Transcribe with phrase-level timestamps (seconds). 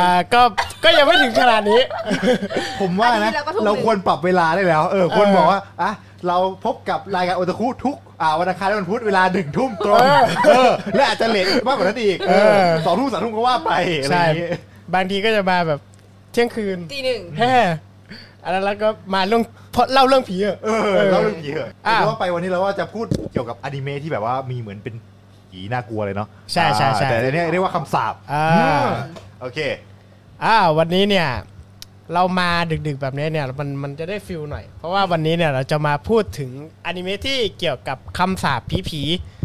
[0.00, 0.42] อ่าก็
[0.84, 1.80] ก็ยังไม่ถึงขนาดนี้
[2.80, 5.92] ผมว่าอันนี้นะ เราก็ถูก เราควรปรับเวลาได้แล้ว เออควรเออบอกว่าอะ
[6.28, 14.48] เราพบกับรายการโอตาคุทุกอ่าวันอังคารและวันพุธเวลาหนึ่งทุ่มตรงเออเออและอาจจะเลทมากกว่านั้นอีกเออเออ สองทุ่มสามทุ่มก็ว่าไปอะไรอใช่ย่างงี้
[14.94, 15.80] บางทีก็จะมาแบบ
[16.32, 17.54] เที่ยงคืนตีหนึ่งแฮ่
[18.44, 19.42] อันนั้นแล้วก็มาเรื่อง
[19.72, 24.94] เพราะเล่าเรื่องผีอะ เออเล่าเรื่องผีเหอะอะเพราะว่าไปวันนี้เราว่าจะพูดเกี่ยวกับอนิเมะที่แบบว่ามีเหมือนเป็น
[25.50, 28.46] ผีน่ากลัวเลยเนาะใช่ใช่ใช่อ่าแต่อันเนี้ยเรียกว่าคำสาปอ่า
[29.40, 29.58] โอเค
[30.44, 31.28] อ่าวันนี้เนี่ย
[32.14, 36.50] เรามาดึกๆแบบนี้เนี่ยมันมันจะได้ฟิลหน่อย เพราะว่าวันนี้เนี่ยเราจะมาพูดถึง
[36.84, 39.02] อนิเมะที่เกี่ยวกับคำสาปผี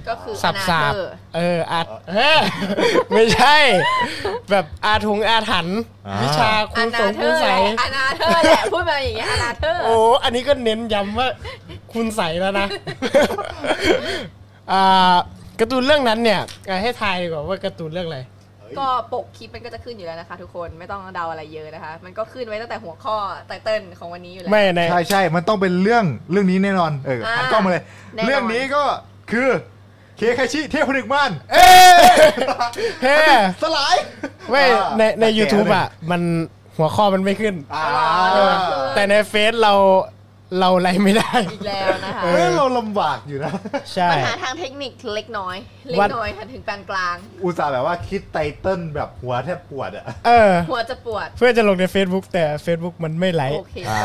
[0.10, 1.82] ก็คือๆสับอสานาบเธอร์เอออา
[2.14, 2.40] เฮ้ย
[3.14, 3.56] ไม่ใช่
[4.50, 11.28] แบบอาถงอาถรรพ์อ่า วิชาคุอณสนางเธคุอณร์ใส แหละอนาเธอร์แหละพูดมาอย่างเงี้ยอนาเธอร์ โอ้ อันนี้ก็เน้นย้ำว่า
[11.94, 12.68] คุณใสแล้วนะ
[14.72, 15.16] อ่า
[15.60, 18.20] การ์ตูนเรื่องนั้นเนี่ยอะให้ทายดีกว่าว่าการ์ตูนเรื่องอะไร
[18.80, 23.16] ก็ปกคลิปมันก็จะขึ้นอยู่แล้วนะคะ ทุกคนไม่ต้องเดาอะไรเยอะนะคะ มันก็ขึ้นไว้ตั้งแต่หัวข้อ
[23.48, 27.84] ไตเติ้ลของวันนี้อยู่แล้ว ไม่ในใช่ใช่มันต้องเป็นเรื่องเรื่องนี้แน่นอน เอออ่าหันกล้องมาเลย
[28.16, 28.84] แน่นอน เรื่องนี้ก็
[29.32, 29.50] คือ
[30.18, 32.02] เคคาชิเทพผนึกม่านเอ้ย
[33.04, 33.16] เฮ้
[33.62, 33.96] สลาย
[34.52, 36.22] ไม่อ่าในใน แต่แก YouTube เลยอะ มัน
[36.78, 37.84] หัวข้อมันไม่ขึ้น อ่า
[38.36, 38.48] อ๋อ
[38.96, 39.74] แต่ในเฟซเรา
[40.60, 43.54] เราอะไรไม่ได้ อีกแล้วนะคะเอเอ้ยเราลำบากอยู่นะ
[43.94, 45.58] ใช่ ปัญหาทางเทคนิคเล็กน้อย
[45.90, 54.00] เล็วักดน้อยค่ะถึงปานกลาง อุตส่าห์แบบว่าคิดไตเติ้ลแบบหัวแทบปวดอะเออ หัวจะปวด เพื่อจะลงใน Facebook แต่ Facebook มันไม่ไลค์โอเคอ่า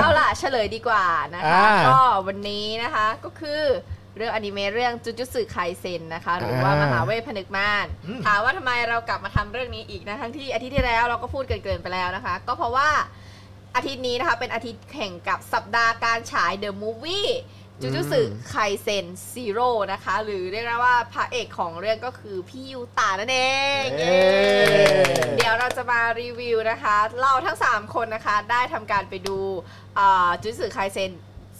[0.00, 1.04] ก็เอาล่ะเฉลยดีกว่า
[1.34, 3.62] นะคะ อ่าก็วันนี้นะคะก็คือ
[4.16, 12.88] เรื่องอนิเมะเรื่องจุจุสึไคเซนนะคะ หรือว่าอ่าม มหาเวทผนึกม่านอืมถามว่าทำไมเรากลับมาทำเรื่องนี้อีกนะทั้งที่อาทิตย์ที่แล้วเราก็พูดเกินๆไปแล้วนะคะ ก็เพราะว่า
[13.76, 23.40] อาทิตย์นี้นะคะ เป็นอาทิตย์แข่งกับสัปดาห์การฉาย The Movie Jujutsu Kaisen Zero นะคะ หรือเรียกได้ว่าพระเอกของเรื่องก็คือพี่ยูตานั่นเอ
[23.82, 24.18] งเย้
[25.36, 29.38] เดี๋ยวเราจะมารีวิวนะคะ เราทั้ง 3 คนนะคะ ได้ทำการไปดู
[30.42, 31.10] Jujutsu Kaisen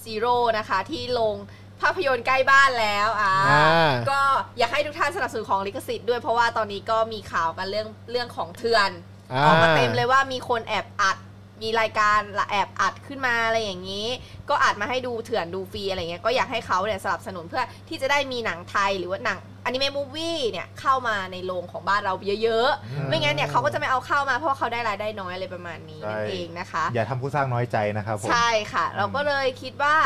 [0.02, 1.34] Zero นะคะ ที่โรง
[1.80, 4.20] ภาพยนตร์ใกล้บ้านแล้วอ่าอ่าก็
[4.58, 8.90] อยากให้ทุกท่านสนับสนุนของลิขสิทธิ์ด้วยเพราะว่าตอนนี้ก็มีข่าวกันเรื่องเรื่องของเถื่อน
[9.32, 11.16] อ่าออกมาเต็มเลยว่ามีคนแอบอัด
[11.62, 14.06] มีรายการละแอบอัดขึ้นมาอะไรอย่างนี้
[14.48, 29.96] ก็อัดมาให้ดูเถื่อนดูฟรีอะไรเงี้ยก็อยากให้เขาเนี่ยสนับสนุนเพื่อที่จะได้มีหนังไทยหรือว่าหนังอนิเมะมูฟวี่เนี่ยเข้ามาในโรงของบ้านเราเยอะๆ ไม่งั้นเนี่ยเขาก็จะไม่เอาเข้ามาเพราะว่าเขาได้รายได้น้อยอะไรประมาณนี้นั่นใช่เองนะคะ อย่าทำผู้สร้างน้อยใจนะครับผมใช่ค่ะ เราก็เลยคิดว่า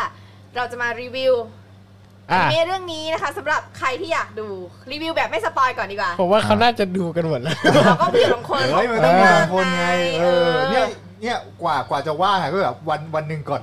[0.56, 1.34] เราจะมารีวิว
[2.30, 4.48] ออะนิเมะเรื่องนี้นะคะสำหรับใครที่อยากดู
[4.92, 9.84] รีวิวแบบไม่ spoil ก่อนดีกว่าผมว่าเขาน่าจะดูกันหมดแล้วเราก็เผื่อบางคนเฮ้ยมันต้องมีบางคนไง
[10.20, 10.88] เออเอเนี่ยอ
[11.22, 13.62] เนี่ยกว่ากว่าจะว่างอะก็แบบวันวันหนึ่งก่อน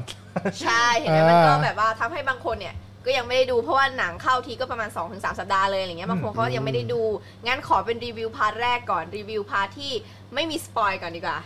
[0.61, 2.75] ใช่เห็นไหมอ่ามัมันก็แบบว่าทำให้บางคนเนี่ย
[3.05, 7.01] ก็ยังไม่ได้ดูเพราะว่าหนังเข้าทีก็ประมาณ 2-3 สัปดาห์เลยอะไรเงี้ยบางคนเขาก็ยังไม่ได้ดู
[7.45, 9.91] งั้นขอเป็นรีวิว part แรกก่อนรีวิว part ที่
[10.33, 11.37] ไม่มี spoil ก่อนดีกว่า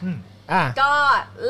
[0.51, 0.91] อะก็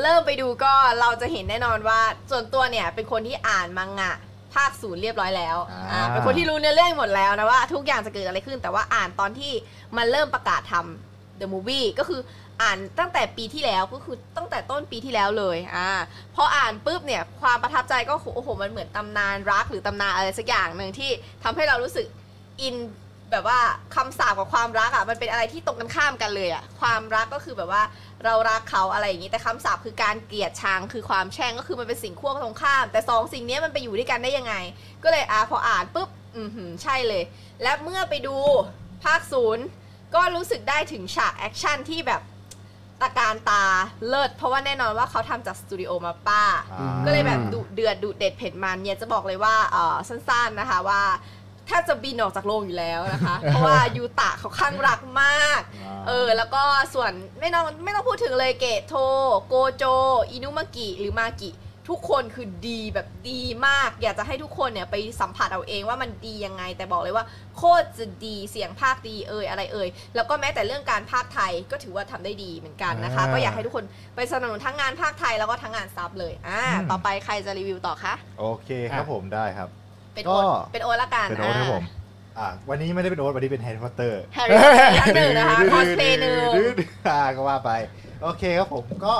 [0.02, 2.00] เริ่มไปดูก็เราจะเห็นแน่นอนว่า
[2.30, 4.12] ส่วนตัวเนี่ยเป็นคนที่อ่านมังงะ
[4.54, 9.52] ภาคศูนย์เรียบร้อยแล้วอ่าอ่าเป็นคนที่รู้เนื้อเรื่องหมดแล้วนะว่าทุกอย่างจะเกิดอะไรขึ้น แต่ว่าอ่านตอนที่
[9.96, 12.20] มันเริ่มประกาศทำ The Movie ก็คือ
[12.62, 15.90] อ่านตั้งแต่ปีที่แล้วก็คือตั้งแต่ต้นปีที่แล้วเลยอ่า
[16.34, 21.10] พออ่านปุ๊บเนี่ยความประทับใจก็โอ้โหมันเหมือนตำนานรักหรือตำนานอะไรสักอย่างหนึ่งที่
[21.42, 22.06] ทำให้เรารู้สึก
[22.62, 22.76] อิน
[23.30, 23.60] แบบว่า
[23.94, 27.82] คำสาปกับความรักอะมันเป็นอะไรที่ตรงกันข้ามกันเลยอะความรักก็คือแบบว่า
[28.24, 34.54] เรารักเขาอะไรอย่างนี้แต่คำสาปคือการเกลียดชังคือความแช่งก็คือมันเป็นสิ่งขั้วตรงข้าม แต่สองสิ่งนี้มันไปอยู่ด้วยกันได้ยังไง
[35.02, 37.24] ก็เลยอะพออ่านปุ๊บอือหือใช่เลย
[37.62, 38.36] และเมื่อไปดู
[39.04, 39.64] ภาคศูนย์
[40.14, 42.22] ก็รู้สึกได้ถึงฉากแอคชั่นที่แบบ
[43.02, 43.64] ตระการตา
[44.08, 46.42] เลิศเพราะว่าแน่นอนว่าเขาทำจากสตูดิโอ MAPPA
[46.72, 51.00] อ่า ก็เลยแบบดุเดือดดุเด็ดเผ็ดมันเนี่ยจะบอกเลยว่าเออสั้นๆนะคะว่า
[51.66, 55.60] แทบจะบินออกจากโรงอยู่แล้วนะคะ เพราะว่ายูตะเขาคลั่งรักมาก
[56.08, 56.62] เออแล้วก็
[56.94, 58.94] ส่วนไม่ต้องไม่ต้องพูดถึงเลยเกะโท
[59.48, 59.84] โกโจ
[60.30, 61.50] อินุมากิหรือมากิ
[61.90, 67.24] ทุกคนคือดีแบบดีมาก อยากจะให้ทุกคนเนี่ยไปสัมผัสเอาเองว่ามันดียังไง แต่บอกเลยว่า
[67.56, 73.84] โคตรจะดีเสียงพากย์ดีเอ่ยอะไรเอ่ยแล้วก็แม้แต่เรื่องการพากย์ไทยก็ถือว่าทำได้ดีเหมือนกันนะคะอ่าก็อยากให้ทุกคน
[74.16, 79.68] ไปสนับสนุนทั้งงานพากย์ไทยแล้วก็ทั้งงาน sub เลยอ่าอืมต่อไปใครจะรีวิวต่อคะโอเคครับผมได้ครับ
[80.14, 81.84] เป็นก็โอ๊ตเป็นโอ๊ตละกันเป็นโอ๊ตครับผม
[82.38, 86.50] อ่าวันนี้ไม่ได้เป็นโอ๊ตวันนี้เป็นแฮร์รี่พอตเตอร์แฮร์รี่พอตเตอร์หนึ่งนะคะคอสเพลย์หนึ่ง
[87.08, 87.70] อ่าก็ว่าไป
[88.22, 89.14] โอเคครับผมก็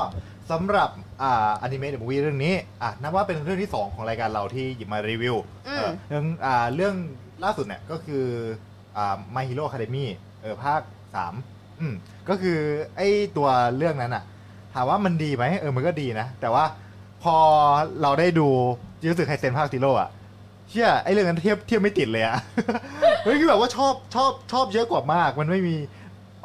[0.50, 0.90] สำหรับ
[1.22, 5.36] อ่าอนิเมะ The Movie เรื่องนี้อะนับว่าเป็นเรื่องที่ 2 ของรายการเราที่หยิบมารีวิว
[5.68, 6.94] อืม เออเรื่องอ่าเรื่อง
[7.44, 8.24] ล่าสุดเนี่ยก็คือ
[8.96, 10.06] อ่า My Hero Academy
[10.42, 10.80] เออภาค
[11.30, 11.94] 3 อืม
[12.28, 12.58] ก็คือ
[12.96, 14.22] ไอ้ตัวเรื่องนั้นอะ
[14.74, 16.64] ถามว่ามันดีไหมเออมันก็ดีนะ แต่ว่า
[17.22, 17.36] พอ
[18.02, 18.48] เราได้ดู
[19.00, 20.10] Jujutsu Kaisen ภาค Zero อะ
[20.70, 22.36] เชื่อไอ้เรื่องนั้นเทียบเทียบไม่ติดเลยอะ
[23.24, 25.76] เฮ้ยคือแบบว่าชอบชอบชอบเยอะกว่ามาก มันไม่มี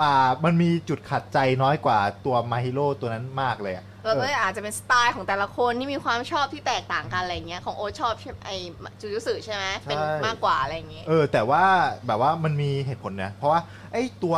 [0.02, 8.52] อ่ามันมีจุดขัดใจน้อยกว่าตัว My Hero ตัวนั้นมากเลยอะ แล้วก็เอออาจจะเป็นสไตล์ของแต่ละคนที่มีความชอบที่แตกต่างกันอะไรเงี้ยของโอตชอบใช่ไอ
[9.02, 11.64] Jujutsu ใช่ไหมเป็นมากกว่าอะไรเงี้ยเออแต่ว่า
[12.08, 13.60] แบบว่ามันมีเหตุผลนะเพราะว่า
[13.92, 14.36] ไอ้ตัว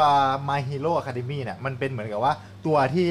[0.49, 2.33] My Hero Academy เนี่ยมันเป็นเหมือนกับว่า
[2.65, 3.07] ตัวที่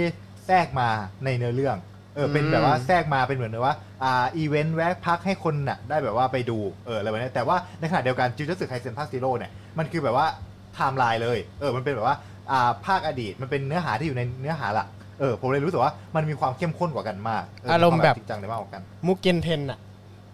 [0.46, 0.88] แทรกมา
[1.24, 1.76] ในเนื้อเรื่อง
[2.14, 10.26] เออเป็นอืมแบบว่าแทรกมาเป็นเหมือนกับว่าอ่าอีเวนต์แวะพักให้คนน่ะได้แบบว่าไปดูเอออะไรแบบนี้แต่ว่าในขณะเดียวกัน Jujutsu Kaisen ภาค zero เนี่ยมันคือแบบว่า
[10.74, 12.16] ไทม์ไลน์เลยเออมันเป็นแบบว่า
[12.50, 14.88] อ่าภาคอดีตมันเป็นเนื้อหาที่อยู่ในเนื้อหาหลัก
[15.20, 19.78] เออผมเลยรู้สึกว่ามันมีความเข้มข้นกว่ากันมากเอารมณ์แบบ จริงจังเลยมากกว่ากัน Mugen Train อะ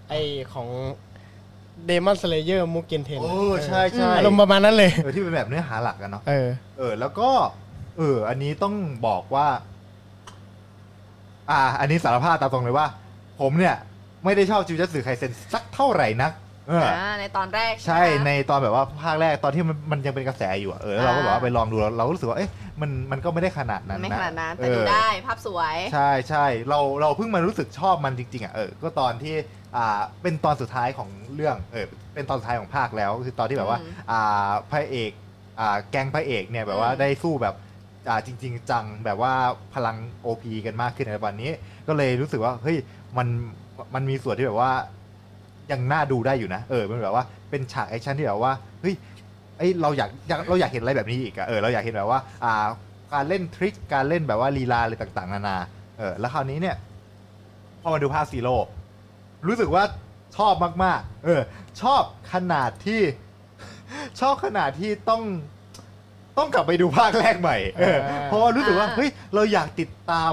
[0.09, 0.15] ไอ
[0.53, 0.69] ของ
[1.87, 3.35] Demon Slayer Mugen Train โอ้
[3.67, 6.49] ใช่ใช่อารมณ์ประมาณนั้นเลย เออที่เป็นแบบเนื้อหาหลักกันเนาะเออ
[6.79, 7.29] เออ แล้วก็
[7.99, 8.75] เออ อันนี้ต้อง
[9.07, 9.47] บอกว่า
[11.51, 12.87] อ่า อันนี้สารภาพตามตรงเลยว่า
[13.41, 13.77] ผมเนี่ย
[14.25, 16.33] ไม่ได้ชอบจิวจัตสึไคเซนสักเท่าไหร่นัก
[16.69, 29.35] เออออ่าในตอนแรกใช่ไหม ในตอนแบบว่าภาคแรกตอนที่มันมันยังเป็นกระแสอยู่อะเออแล้วเราก็แบบว่าไปลองดูแล้วเราก็รู้สึกว่าเอ๊ะมันมันก็ไม่ได้ขนาดนั้นไม่นะขนาดนั้นเอแต่อดูได้ภาพสวย ใช่ใช่เราเราเพิ่งมารู้สึกชอบมันจริงๆอะเออก็ตอนที่
[29.77, 35.11] อ่าเป็นตอนสุดท้ายของเรื่องเออเป็นตอนสุดท้ายของภาคแล้วคือตอนที่แบบว่าอืมอ่าพระเอก
[35.61, 37.55] อ่าแก๊งพระเอกเนี่ยแบบว่าอืม ได้สู้แบบ
[38.09, 39.33] อ่าจริง ๆ จังแบบว่า
[39.75, 39.97] พลัง
[40.27, 41.51] OP กันมากขึ้นในวันนี้
[41.89, 42.77] ก็เลยรู้สึกว่าเฮ้ย
[43.19, 43.29] มัน
[43.95, 44.73] มันมีส่วนที่แบบว่า
[45.71, 48.95] ยังน่าดูได้อยู่นะ เออมันแบบว่าเป็นฉากแอคชั่นที่แบบว่าเฮ้ย
[49.59, 52.67] ไอยเราอยากอยากเราอยากเห็นอะไรแบบนี้อีกอะเออเราอยากเห็นแบบว่าอ่า
[53.13, 55.57] การเล่น trick การเล่นแบบว่าลีลาอะไรต่างๆ นานา
[55.99, 56.77] เออแล้วคราวนี้เนี่ย
[57.83, 58.55] พอมาดูภาค zero
[59.47, 59.85] รู้สึกว่า
[60.37, 60.55] ชอบ
[60.85, 61.41] มากๆ เออ
[61.83, 62.03] ชอบ
[62.33, 63.03] ขนาดที่
[64.21, 65.23] ชอบขนาดที่ต้อง
[66.39, 70.33] ต้องกลับไปดูภาคแรกใหม่เอออ่าเพราะว่ารู้สึกว่าอ่าเฮ้ยเราอยากติดตาม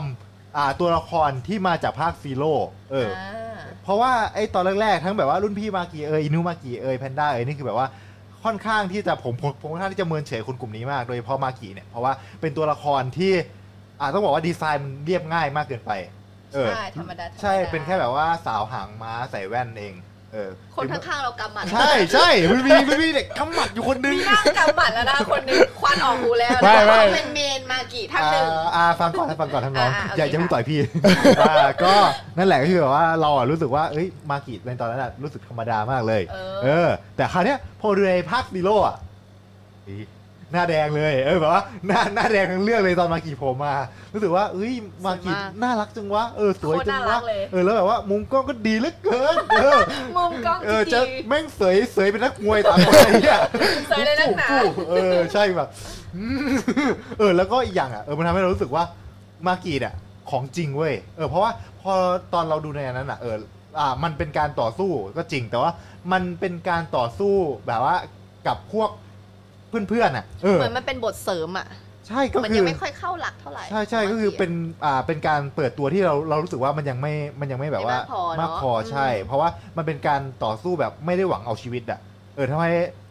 [0.57, 2.53] อ่าตัวละครที่มาจากภาค zero
[2.91, 3.42] เออ
[3.83, 7.87] เพราะว่าไอ้ตอนแรกๆทั้งแบบว่ารุ่นพี่มากิเอยอินุมากิเอยแพนด้าเอยนี่คือแบบว่า
[8.43, 13.33] ค่อนข้างที่จะผมผมผมค่อนข้างที่จะเมินเฉยคนกลุ่มนี้มาก โดยเฉพาะมากิเนี่ยเพราะว่าเป็นตัวละครที่
[13.99, 15.91] อ่าต้องบอกว่าดีไซน์มันเรียบง่ายมากเกินไป
[16.53, 19.93] เออใช่ธรรมดาธรรมดา ใช่เป็นแค่แบบว่าสาวหางม้าใส่แว่นเอง
[20.33, 30.79] เออคนข้างๆเรากำหมัดใช่ใช่มันมีมันมีเด็กกำหมัดอยู่คนนึงมีหน้ากำหมัดแล้วนะคนหนึ่งควันออกหูแล้วไม่นะไม่เป็นเมนมากี่ท่านหนึ่งอ่าอ่าฟังก่อนฟังก่อนท่านน้องอ่าโอเคอย่าอย่าเพิ่งค่ะต่อยพี่
[31.41, 31.53] อ่า
[31.83, 31.93] ก็
[32.37, 38.97] นั่นแหละก็คือแบบว่าเราอะรู้สึกว่าเอ้ยมากิในตอนนั้นอะรู้สึกธรรมดามากเลย เอเอออแต่คราวเนี้ยพอดูในภาคซีโร่อะ
[39.87, 39.95] อี
[40.53, 43.73] หน้าแดงเลย เออแบบว่าหน้าหน้าแดงทั้งเรื่องเลยตอนมากีโผมมา
[44.13, 44.73] รู้สึกว่าเอ้ย
[45.05, 49.79] มากีสวยมากน่ารักจังวะเออสวยจังโคตรน่ารัวะกเลย เออแล้วแบบว่ามุมกล้องก็ดีเหลือเกินเออ
[50.17, 53.39] มุมกล้องเออดีจะแม่งเสยเสยเป็นนักมวยตามอะไรเนี่ย
[53.89, 55.69] เสยเลยนักหนาฟู่ฟู่เออใช่แบบ
[56.15, 56.53] อืม
[57.19, 58.83] เออแล้วก็อีกอย่างอะเออมันทำให้เรารู้สึกว่า
[59.47, 59.93] มากีเนี่ย
[60.29, 61.51] ของจริงเว้ยเออเพราะว่า
[61.81, 61.93] พอ
[62.33, 63.35] ตอนเราดูในอันนั้นอะเออ
[63.79, 65.71] อ่ามันเป็นการต่อสู้ก็จริงแต่ว่า
[66.11, 67.35] มันเป็นการต่อสู้
[67.67, 67.95] แบบว่า
[68.47, 68.89] กับพวก
[69.89, 71.67] เพื่อนๆอะเออเหมือนมันเป็นบทเสริมอะ
[72.07, 74.51] ใช่ก็มันคืยัองไม่ค่อยเข้าหลักเท่าไหร่ใช่ใช่ก็คือเป็น
[74.85, 81.99] อ่าเป็นการเปิดตัวที่เราเรารู้สึกว่ามันยังไม่มันยังไม่แบบว่าไม่มากพอเนอะมากพอใช่อืมเพราะว่ามันเป็นการต่อสู้แบบไม่ได้หวังเอาชีวิตอะ
[82.35, 82.65] เออทำไม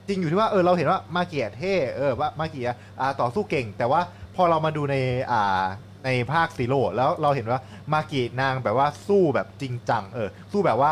[0.09, 2.69] จริงอยู่ที่ว่าเออเราเห็นว่ามาเกียเท่เออว่ามาเกีย
[3.01, 4.01] อ่าต่อสู้เก่ง แต่ว่า
[4.37, 4.97] พอเรามาดูใน
[5.31, 5.63] อ่า
[6.05, 7.61] ในภาคซีโร่แล้วเราเห็นว่า
[7.93, 10.91] มาเกียนางแบบว่าสู้แบบจริงจังเออสู้แบบว่า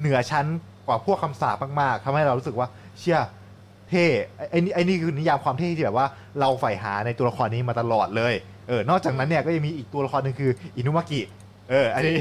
[0.00, 0.46] เหนือชั้น
[0.86, 2.68] กว่าพวกคำสาปมากๆทำให้เรารู้สึกว่า
[2.98, 3.20] เชี่ย
[3.90, 4.04] เท่
[4.36, 6.06] ไอ้ไอ้นี่ไอ้นี่คือนิยามความเท่ที่แบบว่า
[6.40, 8.34] เราใฝ่หาในตัวละครนี้มาตลอดเลย
[8.68, 11.20] เออนอกจากนั้นเนี่ยก็ยังมีอีกตัวละครหนึ่งคืออินุมากิ
[11.70, 12.16] เอออันนี้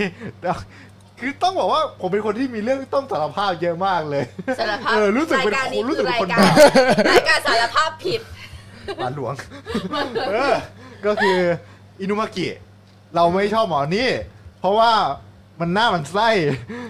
[1.19, 4.24] คือต้องบอกว่าผมเป็นคนที่มีเรื่องต้องสารภาพเยอะมากเลย
[4.60, 6.43] สารภาพเออรู้สึกเป็นรายการคนนี้รู้สึกคือเป็นรายคนการบ้า
[7.12, 8.22] รายการสารภาพผิด
[8.98, 9.34] หลานหลวง
[10.29, 10.53] เออ
[11.05, 11.38] ก็คือ
[12.00, 12.48] อินุมากิ
[13.15, 14.10] เราไม่ชอบหมอนี่
[14.60, 14.91] เพราะว่า
[15.60, 16.29] มันหน้ามันไส้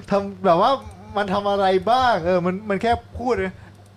[0.10, 0.72] ทำแบบว่า
[1.18, 3.34] มันทำอะไรบ้าง เออ มันมันแค่พูด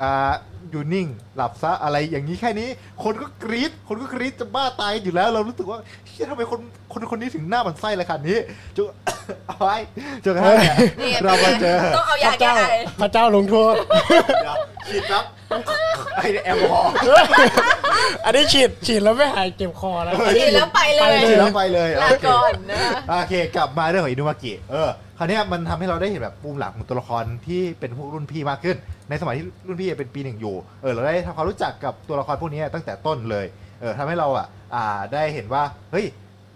[0.03, 0.33] อ่า
[0.71, 1.07] อยู่นิ่ง
[1.37, 2.69] หลับซะอะไรอย่างนี้แค่นี้
[3.05, 6.61] คนก็กรี๊ดคนก็กรี๊ดจะบ้าตายอยู่แล้ว เรารู้สึกว่าเชี่ยทำไมคน
[6.93, 8.39] คนคนนี้ถึงหน้ามันไส้ละขนาดนี้
[8.77, 8.87] จน
[9.47, 9.77] เอาไว้
[10.25, 13.75] จนกระทั่งเนี่ยนี่เรามาเจอต้องเอาพยาระแก้เจ้าไอพระเจ้าลงโทษ
[14.43, 14.57] เดี๋ยว
[14.89, 15.25] ฉีดครับ
[16.17, 16.93] ไอแอลกอฮอล์
[18.25, 28.77] อันนี้ฉีดฉีดแล้วไม่หายเจ็บคอแล้ว ฉีดแล้วไปเลยไปฉีดแล้วไปเลย ลาโอเคก่อนนะ โอเค กลับมาเรื่องของอินุมากิ เออ คราวเนี้ยมันทำให้เราได้เห็นแบบปูมหลังของตัวละครที่เป็นพวกรุ่นพี่มากขึ้น
[29.09, 33.47] ในสมัยที่รุ่นพี่เป็นปีหนึ่งอยู่เออเราได้ทำความรู้จักกับตัวละครพวกนี้ตั้งแต่ต้นเลย
[33.81, 36.07] เออทำให้เราอะอ่าได้เห็นว่าเฮ้ย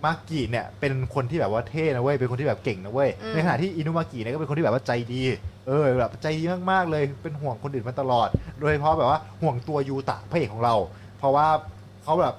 [0.05, 5.23] มากิเนี่ยเป็นคนที่แบบว่าเท่นะเว้ยเป็นคนที่แบบเก่งนะเว้ยอืมในขณะที่อินุมากิเนี่ยก็เป็นคนที่แบบว่าใจดี
[5.69, 8.29] เออแบบใจดีมากๆเลยเป็นห่วงคนอื่นมาตลอด
[8.61, 10.75] โดยเฉพาะแบบว่าห่วงตัวยูตะพระเอกของเรา
[11.19, 11.47] เพราะว่า
[12.05, 12.35] เขาแบบ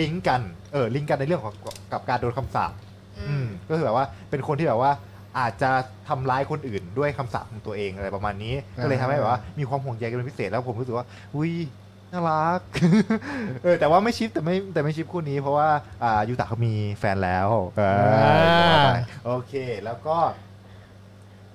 [0.00, 0.40] ลิงก์กัน
[0.72, 1.54] เออลิงก์กันในเรื่องของ
[1.92, 2.72] กับการโดนคำสาป
[3.28, 4.90] อืมก็คือแบบว่าเป็นคนที่แบบว่า
[5.38, 5.70] อาจจะ
[6.08, 11.06] ทำร้ายคนอื่นด้วยคำสาปของตัวเองอะไรประมาณนี้ ก็เลยทำให้แบบว่ามีความห่วงใยกันเป็นพิเศษแล้วผมรู้สึกว่า
[11.36, 11.52] อุ้ย
[12.12, 12.60] น่ารัก
[13.62, 15.68] เออแต่ว่าไม่ชิปแต่ไม่แต่ไม่ชิปคู่นี้เพราะว่า
[16.02, 18.92] อ่ายูตะเขามีแฟนแล้วเอออ่า
[19.24, 19.52] โอเค
[19.84, 20.16] แล้วก็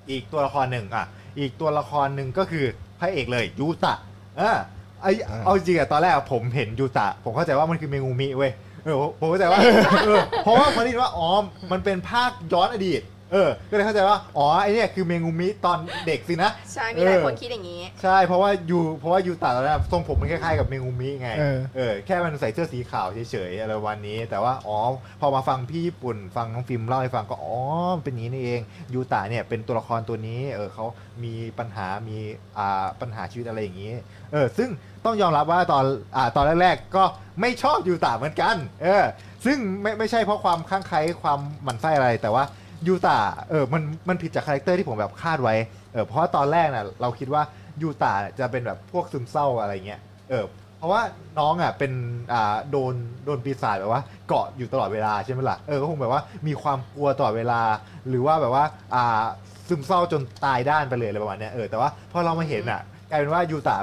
[0.10, 1.06] อีกตัวละครหนึ่งอะ
[1.40, 2.66] อีกตัวละครหนึ่งก็คือ
[3.00, 3.96] พระเอกเลยยูตะ
[4.38, 4.58] เออ
[5.02, 5.08] ไอ
[5.44, 8.52] เอาจริงอะตอนแรกอะผมเห็นยูตะ ผมเข้าใจว่ามันคือเมงูมิเว้ย
[8.84, 9.60] เออผมเข้าใจว่า
[10.06, 11.30] เออเพราะว่าพอได้ยินว่าอ๋อ
[11.72, 13.02] มันเป็นภาคย้อนอดีต
[13.32, 24.78] เออ ก็เลยเข้าใจว่าอ๋อไอเนี่ยคือเมงูมิตอนเด็กสินะ ใช่ มีหลายเออคนคิดอย่างนี้ ใช่เพราะว่ายูเพราะว่ายูตะตอนนั้นทรงผมมันคล้ายๆกับเมงูมิไงเออ เออแค่มันใส่เสื้อสีขาวเฉยๆอะไรวันนี้ แต่ว่าอ๋อ
[25.20, 27.56] พอมาฟังพี่ญี่ปุ่นฟังน้องฟิล์มเล่าให้ฟังก็อ๋อ
[27.96, 28.62] มันเป็นอย่างนี้นี่เอง
[28.94, 30.86] ยูตะเนี่ยเป็นตัวละครตัวนี้เออเขา
[31.24, 32.18] มีปัญหามี
[32.58, 33.94] อ่าปัญหาชีวิตอะไรอย่างนี้
[34.34, 34.70] เออซึ่ง
[35.06, 35.84] ต้องยอมรับว่าตอน
[36.16, 37.04] อ่าตอนแรกๆก็
[37.42, 39.06] ไม่ชอบยูตะเหมือนกัน เออ
[39.46, 42.44] ซึ่งไม่ไม่ใช่เพราะความข้างใครความหมั่นไส้อะไรแต่ว่า
[42.88, 43.18] ยูตะ
[43.50, 45.56] เออมันมันผิดจาก character ที่ผมแบบคาดไว้
[45.94, 47.42] เออเพราะว่าตอนแรกน่ะเราคิดว่า
[47.82, 50.46] ยูตะจะเป็นแบบพวกซึมเศร้าอะไรเงี้ยเออ
[50.78, 51.02] เพราะว่า
[51.40, 51.92] น้องอะเป็น
[52.34, 52.94] อ่าโดน
[53.26, 57.62] โดนปีศาจแบบว่าเกาะอยู่ตลอดเวลาใช่ไหมล่ะเออก็คงแบบว่ามีความกลัวตลอดเวลา
[58.10, 58.66] หรือว่าแบบว่า
[58.96, 59.24] อ่า
[59.68, 63.76] ซึมเศร้าจนตายด้านไปเลยอะไรประมาณเนี้ยเออแต่ว่าพอเรามาเห็นอะกลายเป็นว่ายูตะ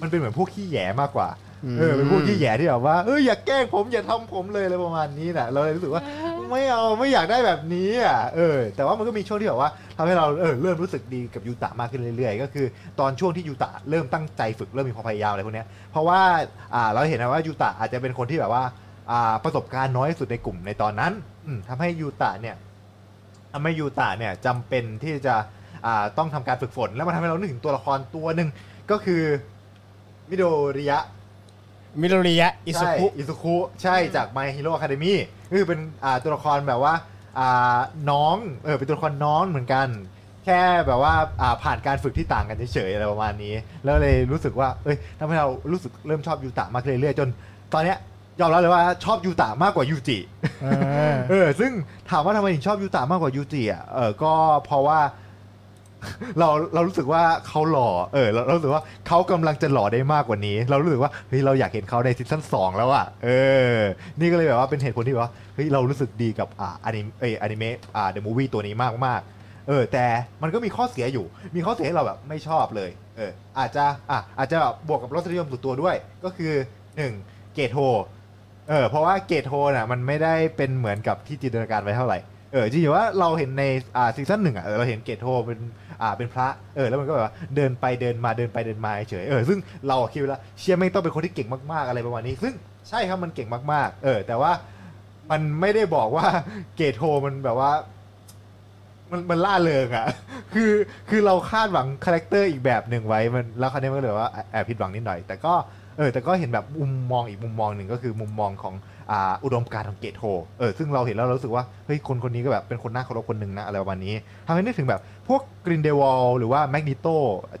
[0.00, 1.28] มันเป็นเหมือนพวกขี้แย่มากกว่า
[1.78, 6.02] เออเป็นพวกที่แหย่ที่แบบว่าเอออย่าแกล้งผมอย่าทำผมเลยอะไรประมาณนี้แหละเราเลยรู้สึกว่า
[6.50, 12.66] ไม่เอาไม่อยากได้แบบนี้อะเออ แต่ว่ามันก็มีช่วงที่แบบว่าทำให้เราเออเริ่มรู้สึกดีกับยูตะมากขึ้นเรื่อยๆ ก็คือ
[13.00, 16.20] ตอนช่วงที่ยูตะเริ่มตั้งใจฝึกเริ่มมีความพยายามอะไรพวกเนี้ยเพราะว่า
[16.74, 18.64] อ่าเราเห็นนะว่ายูตะอาจจะเป็นคนที่แบบว่า
[19.10, 21.12] อ่าประสบการณ์น้อยที่สุดในกลุ่มในตอนนั้น
[21.46, 22.56] อืมทำให้ยูตะเนี่ย
[23.52, 25.34] ทำให้ยูตะเนี่ยจำเป็นที่จะ
[25.86, 28.48] อ่าต้องทำการฝึกฝน แล้วมันทำให้เรานึกถึงตัวละครตัวหนึ่ง
[28.90, 29.22] ก็คือ
[30.30, 30.44] มิโด
[30.78, 30.98] ริยะ
[32.00, 35.14] มิโรริยะอิสุคุใช่อิสุคุใช่จาก My Hero Academy
[35.52, 36.94] คือเป็นอ่าตัวละครแบบว่า
[37.38, 37.78] อ่า
[38.10, 39.88] น้องเออเป็นตัวละครน้องเหมือนกัน
[40.44, 47.28] แค่แบบว่าอ่าผ่านการฝึกที่ต่างกันเฉยๆอะไรประมาณนี้ แล้วเลยรู้สึกว่าเอ้ยทำให้เรารู้สึกเริ่มชอบยูตะมากขึ้นเรื่อยๆจน
[47.74, 47.98] ตอนเนี้ย
[48.40, 50.18] ยอมรับเลยว่าชอบยูตะมากกว่ายูจิ
[51.30, 51.72] เออซึ่ง
[52.10, 54.32] ถามว่าทำไมถึงชอบยูตะมากกว่ายูจิอะเออก็
[54.64, 54.98] เพราะว่า
[56.38, 63.28] เราเรารู้สึกว่าเขาหล่อเออเราเรารู้สึกว่าเขากำลังจะหล่อได้มากกว่านี้ เรารู้สึกว่าเฮ้ยเราอยากเห็นเขาใน season สองแล้วอะเอ
[63.76, 63.76] อ
[64.20, 69.20] นี่ก็เลยแบบว่าเป็นเหตุผลที่แบบว่าเฮ้ยเรารู้สึกดีกับอ่าอนิเอยอนิเมะอ่า the movie ตัวนี้มากมาก
[69.68, 70.06] เออแต่
[70.42, 71.24] มันก็มีข้อเสียอยู่
[71.56, 76.52] มีข้อเสียให้เราแบบไม่ชอบเลยเอออาจจะอะอาจจะแบบบวกกับรสนิยมส่วนตัวด้วย ก็คือ
[76.96, 77.12] หนึ่ง
[77.54, 77.80] เกตโท
[78.68, 82.18] เออเพราะว่าเกตโทน่ะมันไม่ได้เป็นเหมือนกับที่จินตนาการไว้เท่าไหร่
[82.52, 83.64] เออจริงๆว่าเราเห็นใน
[83.96, 85.58] อ่า season หนึ่งอะเออเราเห็นเกตโทเป็น
[86.02, 92.54] อ่าเป็นพระเออแล้วมันก็แบบว่าเดินไปเดินมาเดินไปเดินมาเฉยเออซึ่งเราคิดว่าเชียร์ไม่งต้องเป็นคนที่เก่งมากๆอะไรประมาณนี้ ซึ่ง
[92.88, 94.52] ใช่ครับมันเก่งมากๆ เออ แต่ว่า
[95.30, 96.26] มันไม่ได้บอกว่า
[96.76, 97.72] เกตโทมันแบบว่า
[99.10, 100.06] มันมันร่าเริงอะ
[100.54, 100.72] คือ
[101.08, 105.54] คือเราคาดหวัง character อีกแบบหนึ่งไว้มันแล้วคราวนี้มันก็เลยว่าแอบผิดหวังนิดหน่อย แต่ก็
[105.98, 108.74] เออแต่ก็เห็นแบบมุมมองอีกมุมมองหนึ่งก็คือมุมมองของ
[109.10, 110.24] อ่าอุดมการณ์ของเกตโท
[110.58, 114.14] เออซึ่งเราเห็นแล้วเรารู้สึกว่าเฮ้ยคนคนนี้ก็แบบเป็นคนน่าเคารพคนหนึ่งนะอะไรประมาณนี้
[114.46, 117.06] ทำให้นึกถึงแบบพวกกรินเดลวัลด์หรือว่าแมกนิโต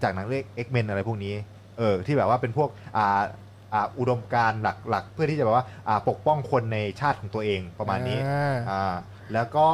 [0.02, 1.34] จากหนังเรื่อง X-Men อะไรพวกนี้
[1.78, 3.20] เออที่แบบว่าเป็นพวกอ่า
[3.72, 4.60] อ่าอุดมการณ์
[4.90, 8.94] หลักๆ เพื่อที่จะแบบว่าอ่าปกป้องคนในชาติของตัวเองประมาณนี้อ่าอ่า
[9.32, 9.68] แล้วก็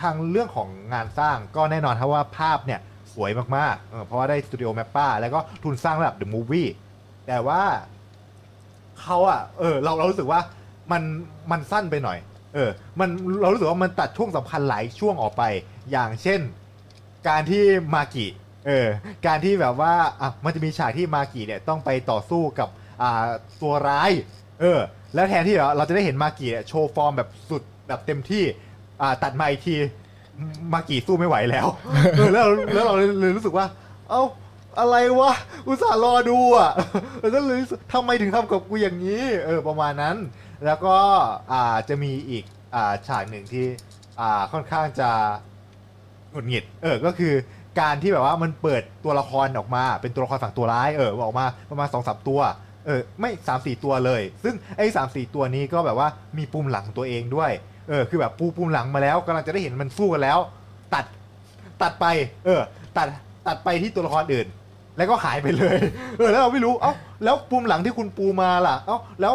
[0.00, 2.80] ทางเรื่องของงานสร้างก็แน่นอนครับว่าภาพเนี่ย
[3.14, 6.68] สวยมากๆเออเพราะว่าได้สตูดิโอ MAPPA แล้วก็ทุนสร้างระดับ the movie
[7.26, 7.62] แต่ว่า
[9.00, 10.40] เขาอะเออเราเรารู้สึกว่า
[10.92, 11.02] มัน
[11.50, 12.18] มันสั้นไปหน่อย
[12.54, 12.70] เออ
[13.00, 13.08] มัน
[13.40, 15.42] เรารู้สึกว่ามันตัดช่วงสำคัญหลายช่วงออกไป
[15.90, 16.40] อย่างเช่น
[17.28, 18.26] การที่มากิ
[18.66, 18.88] เออ
[19.26, 22.68] การที่แบบว่าอะมันจะมีฉากที่มากิเนี่ยต้องไปต่อสู้กับ
[23.02, 23.24] อ่า
[23.62, 24.10] ตัวร้าย
[24.60, 24.78] เออ
[25.14, 28.44] แล้วแทนที่เราจะได้เห็นมากิเนี่ยโชว์ฟอร์มแบบสุดแบบเต็มที่
[29.02, 29.76] อ่าตัดมาอีกที
[30.72, 31.66] มากิสู้ไม่ไหวแล้ว
[32.16, 33.66] เออแล้วแล้วเราเลยรู้สึกว่า
[34.08, 34.22] เอ้า
[34.78, 35.32] อะไรวะ
[35.66, 36.70] อุตส่าห์รอดูอะ
[37.20, 40.16] แล้วก็เลยรู้สึกทำไมถึงทำกับกูอย่างนี้ เออ ประมาณนั้น
[40.64, 40.96] แล้วก็
[41.52, 43.66] อ่าจะมีอีกอ่าฉากหนึ่งที่
[44.20, 45.10] อ่าค่อนข้างจะ
[46.30, 47.34] หงุดหงิดเออก็คือ
[47.80, 52.40] การที่แบบว่ามันเปิดตัวละครออกมา เป็นตัวละครฝั่งตัวร้ายเออออกมาประมาณสองสามตัว
[52.86, 57.50] เออไม่สามสี่ตัวเลย ซึ่งไอ้สามสี่ตัวนี้ก็แบบว่ามีปุ่มหลังตัวเองด้วย
[57.88, 60.38] เออคือแบบปูปุ่มหลังมาแล้วกำลังจะได้เห็นมันสู้กันแล้ว
[60.94, 61.04] ตัด
[61.82, 62.06] ตัดไป
[62.44, 62.60] เออ
[62.98, 63.08] ตัด
[63.46, 64.46] ตัดไปที่ตัวละครอื่น
[64.96, 65.76] แล้วก็หายไปเลย
[66.18, 66.92] เออ แล้วเราไม่รู้เอ้า
[67.24, 69.34] แล้วปุ่มหลังที่คุณปูมาล่ะเอ้าแล้ว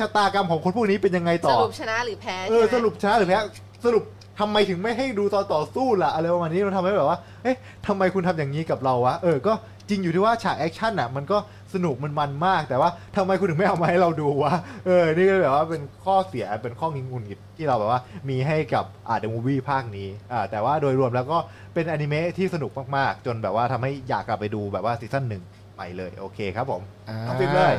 [0.00, 3.38] ชะตากรรมของคนพวกนี้เป็นยังไงสต่อรุปชนะหรือแพ้เออใช่สไหมรุปชนะหรือแพ้
[3.84, 4.04] สรุป
[4.40, 7.56] ทำไมถึงไม่ให้ดูตอนต่อสู้ล่ะอะไรประมาณนี้มันทำให้แบบว่า เอ๊ะ
[7.86, 9.52] ทำไมคุณทำอย่างนี้กับเราวะเออก็
[9.88, 11.38] จริงอยู่ที่ว่าฉากแอคชั่นอะมันก็
[11.74, 14.52] สนุกมันมันมาก แต่ว่าทำไมคุณถึงไม่เอามาให้เราดูวะ
[14.86, 21.38] เออนี่ก็แบบว่าเป็นข้อเสียเป็นข้อหงุดหงิดที่เราแบบว่ามีให้กับอ่า the movie ภาคนี้อ่าแต่ว่าโดยรวมแล้วก็
[21.74, 25.42] เป็นอนิเมะที่สนุกมากๆ จนแบบว่าทำให้อยากกลับไปดูแบบว่า season หนึ่ง
[25.74, 27.78] ใหม่เลยโอเคครับผม อ่าน้องฟิล์มเลยก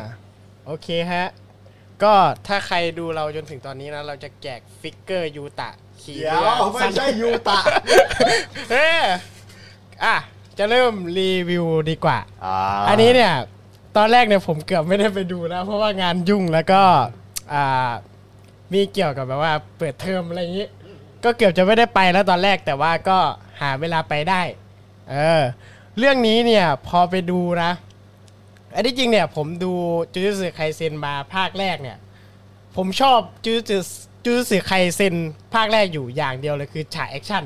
[0.68, 1.28] โอเคฮะ
[2.04, 2.14] ก็
[2.48, 5.70] ถ้าใครดูเราจนถึงตอนนี้นะ เราจะแจก figure ยูตะ
[6.02, 7.60] ขี่เดี๋ยเรือวไม่ใช่ยูตะ
[8.72, 9.00] เฮ้ย
[10.04, 10.16] อะ
[10.58, 12.58] จะเริ่มรีวิวดีกว่าอ่า
[12.90, 13.34] อันนี้เนี่ย
[13.98, 16.82] ตอนแรกเนี่ยผมเกือบไม่ได้ไปดูนะ เพราะว่างานยุ่งแล้วก็
[17.54, 17.92] อ่า
[18.74, 20.68] มีเกี่ยวกับแบบว่าเปิดเทอมอะไรอย่างนี้
[21.24, 23.18] ก็เกือบจะไม่ได้ไปแล้วตอนแรกแต่ว่าก็
[23.62, 24.42] หาเวลาไปได้
[25.12, 25.42] เออ
[25.98, 27.72] เรื่องนี้เนี่ยพอไปดูนะ
[28.76, 29.72] อันที่จริงเนี่ยผมดู
[30.14, 31.98] จูจูสึไคเซนมาภาคแรกเนี่ย
[32.76, 33.78] ผมชอบจูจู
[34.26, 35.16] จูจูสึไคเซน
[35.54, 37.44] ภาคแรกอยู่อย่างเดียวเลยคือฉากแอคชั่น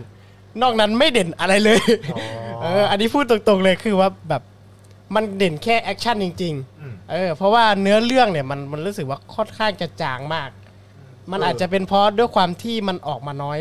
[0.62, 1.80] นอกนั้นไม่เด่นอะไรเลย
[2.14, 2.22] อ๋อ
[2.62, 4.42] เอออันนี้พูดตรงๆเลยคือว่าแบบ
[5.16, 10.50] มันเด่นแค่แอคชั่นจริงอืมๆเออเพราะว่าเนื้อเรื่องเนี่ยมันมันรู้สึกว่าค่อนข้างจะจางมาก
[11.32, 13.58] มันเออออาจจะเป็นเพราะด้วยความที่มันออกมาน้อย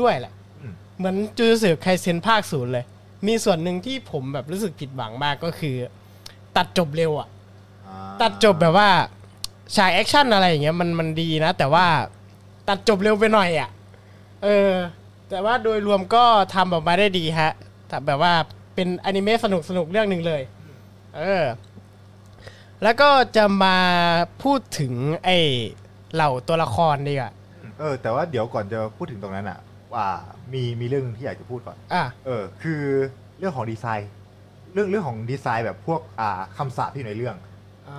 [0.00, 2.84] ด้วยแหละอืมเหมือน Jujutsu Kaisen ภาคศูนย์เลย
[3.26, 5.76] มีส่วนหนึ่งที่ผมแบบรู้สึกผิดหวังมากก็คือ
[6.56, 7.28] ตัดจบเร็วอะ
[7.86, 8.88] อ่าตัดจบแบบว่า
[9.76, 11.86] ฉากแอคชั่นอะไรอย่างเงี้ยมันมันดีนะ แต่ว่า
[12.68, 13.68] ตัดจบเร็วไปหน่อยอะ่ะ
[14.44, 14.70] เออ
[15.30, 17.52] แต่ว่าโดยรวมก็ทำออกมาได้ดีฮะ
[17.88, 18.32] แต่แบบว่า
[18.74, 20.42] เป็นอนิเมะสนุกสนุกเรื่องหนึ่งเลย
[21.16, 21.44] เออ
[22.82, 23.76] แล้วก็จะมา
[24.42, 24.92] พูดถึง
[25.24, 25.38] ไอ้
[26.14, 27.32] เหล่าตัวละครดีกว่า
[27.80, 29.58] เออ แต่ว่าเดี๋ยวก่อนจะพูดถึงตรงนั้นอะ
[29.94, 30.06] ว่า
[30.52, 32.80] มีมีเรื่องหนึงที่อยากจะพูดก่อน อะเออ คือ
[33.38, 34.10] เรื่องของดีไซน์
[34.72, 37.36] เรื่องเรื่องของดีไซน์แบบพวกอ่าคำสาปที่อยู่ในเรื่อง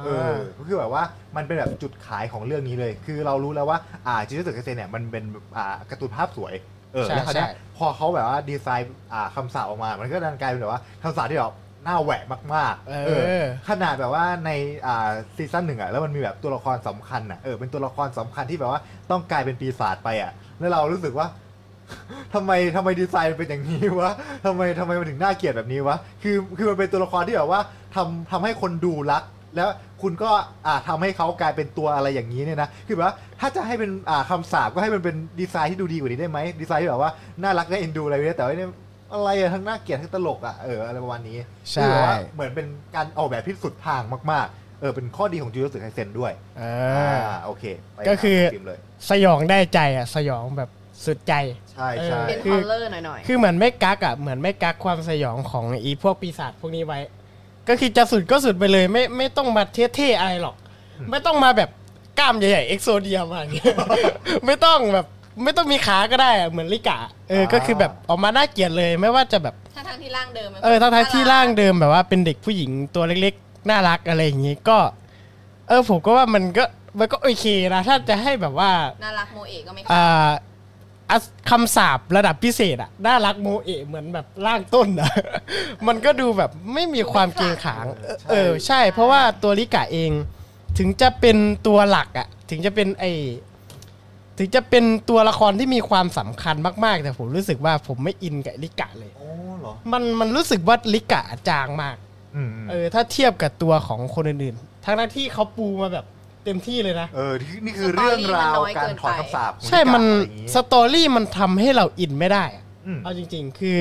[0.06, 1.04] เออก็คือแบบว่า
[1.36, 5.24] มันเป็นแบบจุดขายของเรื่องนี้เลย คือเรารู้แล้วว่าอ่าจิตสึกเซนเนี่ยมันเป็น
[5.58, 6.54] อ่าการ์ตูนภาพสวย
[6.94, 12.24] เออใช่แล้วคราวเนี้ยใช่ พอเขาแบบว่าดีไซน์อ่าคำสาปออกมา มันก็ดันกลายเป็นแบบว่าคำสาปที่แบบหน้าแหวก
[12.54, 13.24] มากๆ เออ
[13.70, 14.52] ขนาดแบบว่าใน
[14.86, 21.28] อ่าซีซั่นหนึ่งอะแล้วมันมีแบบตัวละครสำคัญอะเออเป็นตัวละครสำคัญที่แบบว่าต้องกลายเป็นปีศาจไปอะแล้วเรารู้สึกว่า
[22.34, 24.12] ทำไมทำไมดีไซน์มันเป็นอย่างนี้วะ
[24.46, 27.62] ทำไมทำไมมันถึงน่าเกลียดแบบนี้วะ คือคือมันเป็นตัวละครที่แบบว่า
[27.96, 29.24] ทำทำให้คนดูรัก
[29.56, 29.70] แล้ว
[30.02, 30.30] คุณก็
[30.66, 37.12] อ่าทำให้เขากลายเป็นตัวอะไรอย่างนี้เนี่ยนะ คือแบบว่าถ้าจะให้เป็นอ่าคำสาปก็ให้มันเป็นดีไซน์ที่ดูดีกว่านี้ได้ไหมดีไซน์ที่แบบว่า
[37.44, 38.70] น่ารักและเอ็นดูอะไรเนี่ยแต่ว่าเนี่ย
[39.14, 41.38] อะไรอะทั้งน่าเกลียดทั้งตลกอะเอออะไรประมาณนี้
[41.72, 46.64] ใช่ คือแบบว่าเหมือนเป็นการออกแบบที่สุดทางมากๆ เออเป็นข้อดีของจูโจสึไคเซนด้วยเอ
[46.98, 47.64] อ่าอโอเค
[47.94, 50.70] ไปก็คือฟิล์มเลย สยองได้ใจอะ สยองแบบ
[51.06, 51.34] สุดใจ
[51.71, 57.00] ใช่ใช่เอเป็น horror หน่อยคือเหมือนไม่กักอะเหมือนไม่กักความสยองของอีพวกปีศาจพวกนี้ไว้
[57.68, 59.64] ก็คือจะสุดก็สุดไปเลยไม่ไม่ต้องมา
[59.96, 60.56] เท่ๆอะไรหรอก
[61.10, 61.70] ไม่ต้องมาแบบ
[62.20, 63.76] กล้ามใหญ่ๆเอ็กโซเดียมาอย่างเงี้ย
[64.46, 65.06] ไม่ต้องแบบ
[65.44, 66.98] ไม่ต้องมีขาก็ได้อะเหมือนริกะ
[67.30, 74.78] เออก็คือแบบออกมาน่าเกลียดเลยไม่ว่าจะแบบๆทั้งๆที่ร่างเดิมมันเออทั้งที่ร่างเดิมแบบว่าเป็นเด็กผู้หญิงตัวเล็กๆน่ารักอะไรอย่างงี้ก็
[75.68, 76.64] เออผมก็ว่ามันก็
[77.00, 78.72] มันก็โอเคนะถ้าจะให้แบบว่า
[79.04, 80.34] น่ารักโมเอะก็ไม่อ่าอะ
[81.50, 85.12] คำสาประดับพิเศษอะน่ารักโมเอะเหมือนแบบร่างต้นอะ
[85.88, 90.12] มันก็ดูแบบไม่มีความเกรงขามเออใช่เออใช่ เพราะว่าตัวลิกะเอง
[90.78, 93.06] ถึงจะเป็นตัวหลักอะถึงจะเป็นไอ
[94.38, 101.96] ถึงจะเป็นตัวละครที่มีความสำคัญมากๆ แต่ผมรู้สึกว่าผมไม่อินกับลิกะเลยโอ้เหรอมันมันรู้สึกว่าลิกะจางมาก
[102.36, 106.06] อืมเออถ้าเทียบกับตัวของคนอื่นๆทั้งนั้นที่เขาปูมาแบบ
[106.46, 113.80] เต็มที่เลยนะ เออที่นี่คือเรื่องราวการถอดคำสาปของใช่ลิกะมันอะไรอย่างงี้สตอรี่มันทำให้เราอินไม่ได้อะอืม เอาจริง ๆ คือ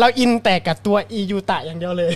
[0.00, 2.12] เราอินแต่กับตัวอียูตะอย่างเดียวเลย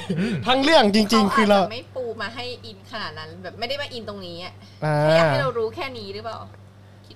[0.46, 4.52] ทั้งเรื่องจริง ๆ คือเราขจจะไม่ปูมาให้อินขนาดนั้น แบบไม่ได้มาอินตรงนี้อะ
[4.84, 6.48] อ่าแค่อยากให้เรารู้แค่นี้หรือเปล่าดว่า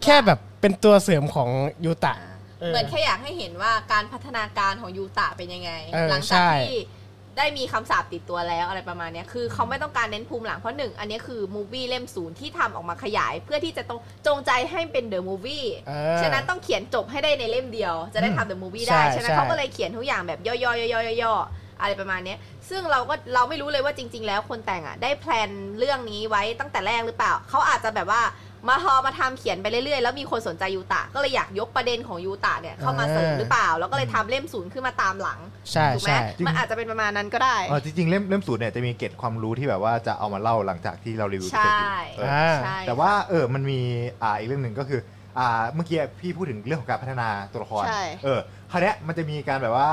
[0.04, 1.48] แค่แบบเป็นตัวเสริมของ
[1.84, 6.78] ยูตะ อ่าเออเหมือนแค่อยากให้เห็นว่าการพัฒนาการของยูตะเป็นยังไง เออหลัจากใช่ ที่
[7.38, 22.38] ได้มีคำสาปติดตัวแล้วอะไรประมาณเนี้ยคือเขาไม่ต้องการเน้นภูมิหลังเพราะหนึ่งอันนี้คือมูวี่เล่มศูนย์ที่ทำออกมาขยาย เพื่อที่จะต้องจงใจให้เป็นเดอะมูวี่เออ ฉะนั้นต้องเขียนจบให้ได้ในเล่มเดียว จะได้ทำเดอะมูวี่ใช่ได้ฉะนั้นใช่ เขาก็เลยเขียนทุกอย่างแบบย่อยๆๆๆๆอะไรประมาณเนี้ย
[22.70, 28.22] ซึ่งเราก็เราไม่รู้เลยว่าจริง ๆ แล้วคนแต่งอะได้แพลนเรื่องนี้ไว้ตั้งแต่แรกหรือเปล่า เขาอาจจะแบบว่า
[28.68, 35.40] มาฮอมาทำเขียนไปเรื่อยๆ แล้วมีคนสนใจยูตะก็เลยอยากยกประเด็นของยูตะเนี่ยเข้ามาเสริมหรือเปล่า แล้วก็เลยทำเล่มศูนย์ขึ้นมาตามหลัง
[35.72, 43.80] ใช่ถูกไหมใช่มันอาจจะเป็นประมาณนั้นก็ได้เออจริงๆเล่มเล่มสูตรเนี่ยจะมีเกร็ดความรู้ที่แบบว่าจะเอามาเล่าหลังจากที่เรารีวิวใช่เสร็จอยู่เอออ่าใช่แต่ว่าเออมันมี
[44.22, 45.00] อ่าอีกเรื่องหนึ่งก็คือ
[45.38, 49.90] อ่าเมื่อกี้พี่พูดถึงเรื่องของการพัฒนาตัวละครใช่เออคราวเนี้ยมันจะมีการแบบว่า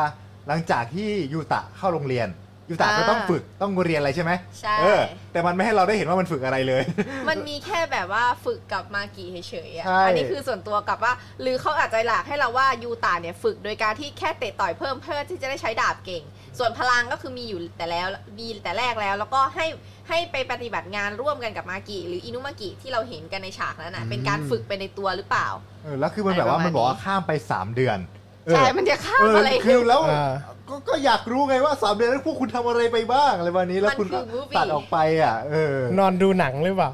[0.47, 2.27] หลังจากที่ยูตะเข้าโรงเรียน
[2.69, 5.01] ยูตะก็ต้องฝึกต้องเรียนอะไรใช่ไหมใช่ เออ
[5.31, 6.83] แต่มันไม่ให้เราได้เห็นว่ามันฝึกอะไรเลย
[7.29, 16.23] มันมีแค่แบบว่าฝึกกับมากิเฉยๆอะ ใช่ อันนี้คือส่วนตัวกับว่า หรือเขาอาจจะหลากให้เราว่ายูตาเนี่ยฝึกโดยการที่แค่เตะต่อยเพิ่มเพื่อที่จะได้ใช้ดาบเก่ง
[16.59, 18.07] ส่วนพลังก็คือมีอยู่แต่แล้ว
[18.39, 19.65] มีแต่แรกแล้ว แล้วก็ให้
[20.09, 25.47] ให้ไปปฏิบัติงานร่วมกันกับมากิหรืออินุมากิที่เราเห็นกันในฉากนั้นน่ะ เป็นการฝึกไปในตัวหรือเปล่า
[25.83, 27.99] เออแล้วคือมันแบบว่าอะไรประมาณมันบอกว่านี้ข้ามไป 3 เดือน
[28.45, 30.31] เออใช่ มันจะข้ามเอออะไร คือแล้วอ่า
[30.69, 36.91] ก็ก็อยากรู้ไงว่าสามเดือนนั้นพวกคุณทำอะไรไปบ้างอะไรวันนี้แล้วมันคุณก็คือ movie ตัดออกไปอะเออนอนดูหนังหรือเปล่า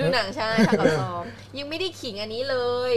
[0.00, 1.24] ดูหนังใช่ทำกับซ้อม
[1.58, 2.56] ยังไม่ได้ขิงอันนี้เล
[2.92, 2.94] ย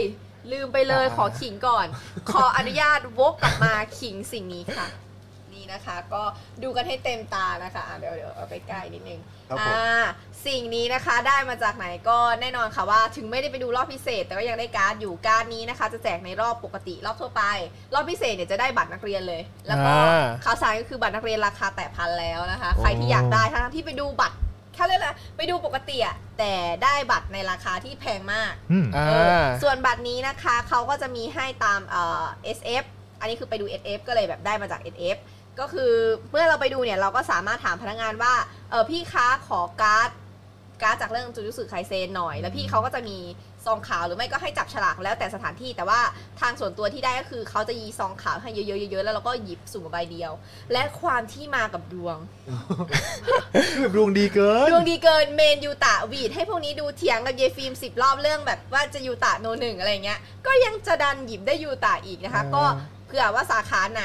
[0.52, 1.86] ลืมไปเลยอ่า ขอขิงก่อน
[2.32, 5.07] ขออนุญาตวกกลับมาขิงสิ่งนี้ค่ะนี่
[5.72, 6.22] นะคะ ก็
[6.62, 10.04] ดูกันให้เต็มตานะคะอะเดี๋ยวเดี๋ยวเอาไปใกล้นิดนึงครับผม อ่า
[10.46, 17.42] สิ่งนี้นะคะได้มาจากไหนก็แน่นอนค่ะว่า ถึงไม่ได้ไปดูรอบพิเศษ แต่ก็ยังได้การ์ดอยู่การ์ดนี้นะคะ จะแจกในรอบปกติรอบทั่วไป
[17.94, 24.36] รอบพิเศษเนี่ยจะได้บัตรนักเรียนเลย แล้วก็อ่าข่าวสารก็คือบัตรนักเรียนราคาแตะพันแล้วนะคะ ใครที่อยากได้ทั้งที่ไปดูบัตร
[24.74, 26.52] แค่เลยกอะไรไปดูปกติอะแต่
[26.84, 32.24] ได้บัตรในราคาที่แพงมาก อืม อ่เออาส่วนบัตรนี้นะคะเขาก็จะมีให้ตามเอ่อ
[32.58, 32.84] SF
[33.20, 35.16] อันนี้คือไปดู SF ก็เลยแบบได้มาจาก SF
[35.60, 35.92] ก็คือ
[36.30, 38.34] เมื่อเราไปดูเนี่ยเราก็สามารถถามพนักงานว่า
[38.70, 40.10] เออพี่คะขอการ์ด
[40.82, 43.18] การ์ดจากเรื่องจูจูสึไคเซนหน่อย แล้วพี่เขาก็จะมี
[43.66, 46.00] ซองขาวหรือไม่ก็ให้จับฉลากแล้วแต่สถานที่แต่ว่า
[46.40, 50.32] ทางส่วนตัวที่ได้ก็คือเขาจะยีซองขาวให้เยอะๆเยอะๆแล้วเราก็หยิบสุ่มมาใบเดียว
[50.72, 52.16] และความที่มากับดวง
[53.74, 62.62] คือแบบดวงดีเกิน ดวงดีเกินเมนยูตะหวีดให้พวกนี้ดูเถียงกับเยฟิล์มสิบรอบเรื่องแบบว่าจะยูตะโนหนึ่งอะไรเงี้ย ก็ยังจะดันหยิบได้ยูตะอีกนะคะอ่าก็
[63.06, 64.04] เผื่อว่าสาขาไหน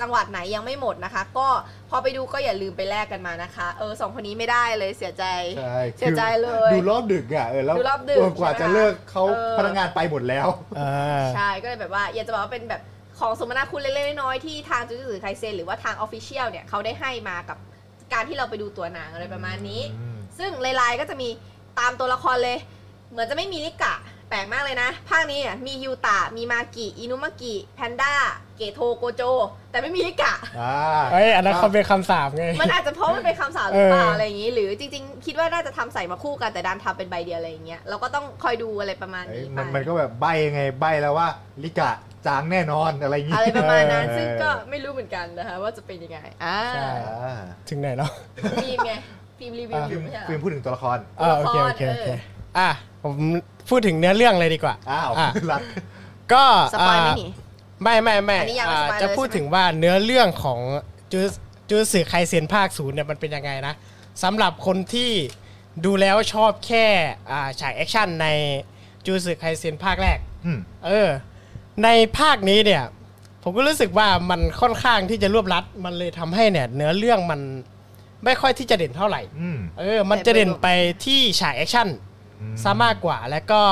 [0.00, 1.46] จังหวัดไหนยังไม่หมดนะคะ ก็
[1.90, 5.24] พอไปดูก็อย่าลืมไปแลกกันมานะคะ เออสองคนนี้ไม่ได้เลยเสียใจ
[5.58, 12.82] ใช่เสียใจเลยดูรอบดึกอะเออแล้วดูรอบดึกเกว่าใช่จะไหมเลิกเขาเออ พนักงานไปหมดแล้วอ่าใช่ก็เลยแบบว่า อยากจะบอกว่าเป็นแบบ
[13.18, 17.58] ของสมนาคุณเล็กๆน้อยๆที่ทางจูจูสึไคเซนหรือว่าทาง official เนี่ยเขาได้ให้มากับ
[18.12, 21.28] การที่เราไปดูตัวหนังอะไรประมาณนี้อืมซึ่งลายๆก็จะมี
[21.78, 22.58] ตามตัวละครเลย
[23.10, 23.94] เหมือนจะไม่มีริกะ
[24.30, 28.14] แปลกมากเลยนะ ภาคนี้อะมียูตะมีมากิอินุมากิแพนด้า
[28.56, 29.22] เกโทโกโจ
[29.70, 30.74] แต่ไม่มีริกะ อ่า
[31.12, 41.28] เอ้ยอันนั้นเขาเป็นคำสาปไง มันอาจจะเพราะมันเป็นคำสาปหรือเปล่าเออออะไรอย่างนี้ หรือจริงๆ คิดว่าน่าจะทำใส่มาคู่กันแต่ดันทำเป็นใบเดียวอะไรอย่างเงี้ยเราก็ต้องคอยดูอะไรประมาณเอ้ยนี้ไปมันมันก็แบบใบไงใบแล้วว่า
[41.64, 41.90] ริกะ
[42.26, 47.38] จางแน่นอนอะไรอย่างงี้อะไรประมาณนั้นเออซึ่งก็ไม่รู้เหมือนกันนะคะว่าจะเป็นยังไงอ่าใช่ อ่า
[47.68, 48.10] ถึงไหนแล้ว
[48.62, 48.92] ฟิล์มไง
[49.38, 52.70] ฟิล์มรีวิวฟิอล์มอยู่ไม่ใช่เหรอฟิล์มพูดถึงตัวละคร อ่าโอเคโอเคโอเคอ่ะ
[53.02, 53.14] ผม
[53.68, 55.60] พูดถึงเนื้อเรื่องเลยดีกว่าอ้าวอะรัก
[56.32, 57.28] ก็ spoil ไหมอ่านี่
[57.82, 60.60] ไม่ไม่ไม่อันนี้ยังไม่อ่า spoil เลยจะพูดใช่ไหม ถึงว่าเนื้อเรื่องของ
[61.12, 61.20] จู
[61.70, 63.74] จูสึไคเซนภาคศูนย์เนี่ยมันเป็นยังไงนะ
[64.22, 65.10] สำหรับคนที่
[65.84, 66.86] ดูแล้วชอบแค่
[67.30, 68.26] อ่าฉากแอคชั่นใน
[69.06, 71.08] จูสึไคเซนภาคแรก อืมเออ
[71.84, 72.82] ในภาคนี้เนี่ย
[73.42, 77.40] ผมก็รู้สึกว่ามันค่อนข้างที่จะรวบรัด มันเลยทำให้เนี่ย เนื้อเรื่องมัน
[78.24, 80.66] ไม่ค่อยที่จะเด่นเท่าไหร่ อืม เออ มันจะเด่นไป
[81.04, 81.98] ที่ฉากแอคชั่นอืม
[82.62, 83.62] ซะมากกว่าแล้วก็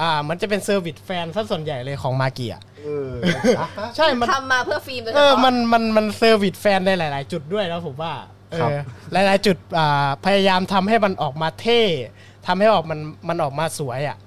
[0.00, 3.10] อ่ามันจะเป็น service แฟนซะส่วนใหญ่เลยของ MAPPA เออ
[3.58, 8.12] อะใช่มันทำมาเพื่อฟิล์มโดยเฉพาะเออมันมันมัน service แฟนในหลาย ๆ จุดด้วยแล้วผมว่า
[8.52, 8.74] เอครับอ
[9.12, 11.80] หลาย ๆ จุดอ่าพยายามทำให้มันออกมาเท่
[12.46, 14.18] ทำให้ออกมันมันออกมาสวยอะ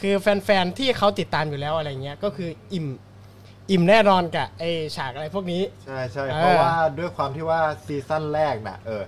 [0.00, 2.86] คือแฟน ๆ ที่เขาติดตามอยู่แล้วอะไรเงี้ยก็คืออิ่ม
[3.70, 4.64] อิ่มแน่นอนกับไอ
[4.96, 9.02] ฉากอะไรพวกนี้ ใช่ใช่เออเพราะว่าด้วยความที่ว่าซีซั่นแรกน่ะเออ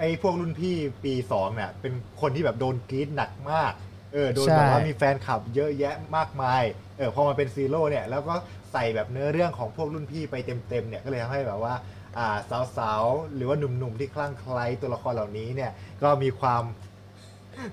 [0.00, 3.72] ไอพวกรุ่นพี่ปีสองเนี่ยเป็นคนที่แบบโดนกรี๊ดหนักมาก
[4.12, 6.62] เออโดนแบบว่ามีแฟนคลับเยอะแยะมากมาย
[6.98, 8.34] เออพอมาเป็น zero เนี่ยแล้วก็
[8.72, 11.74] ใส่แบบเนื้อเรื่องของพวกรุ่นพี่ไปเต็มๆเนี่ยก็เลยทำให้แบบว่า
[12.18, 12.36] อ่า
[12.76, 16.62] สาวๆ หรือว่าหนุ่มๆที่คลั่งไคล้ตัวละครเหล่านี้เนี่ยก็มีความ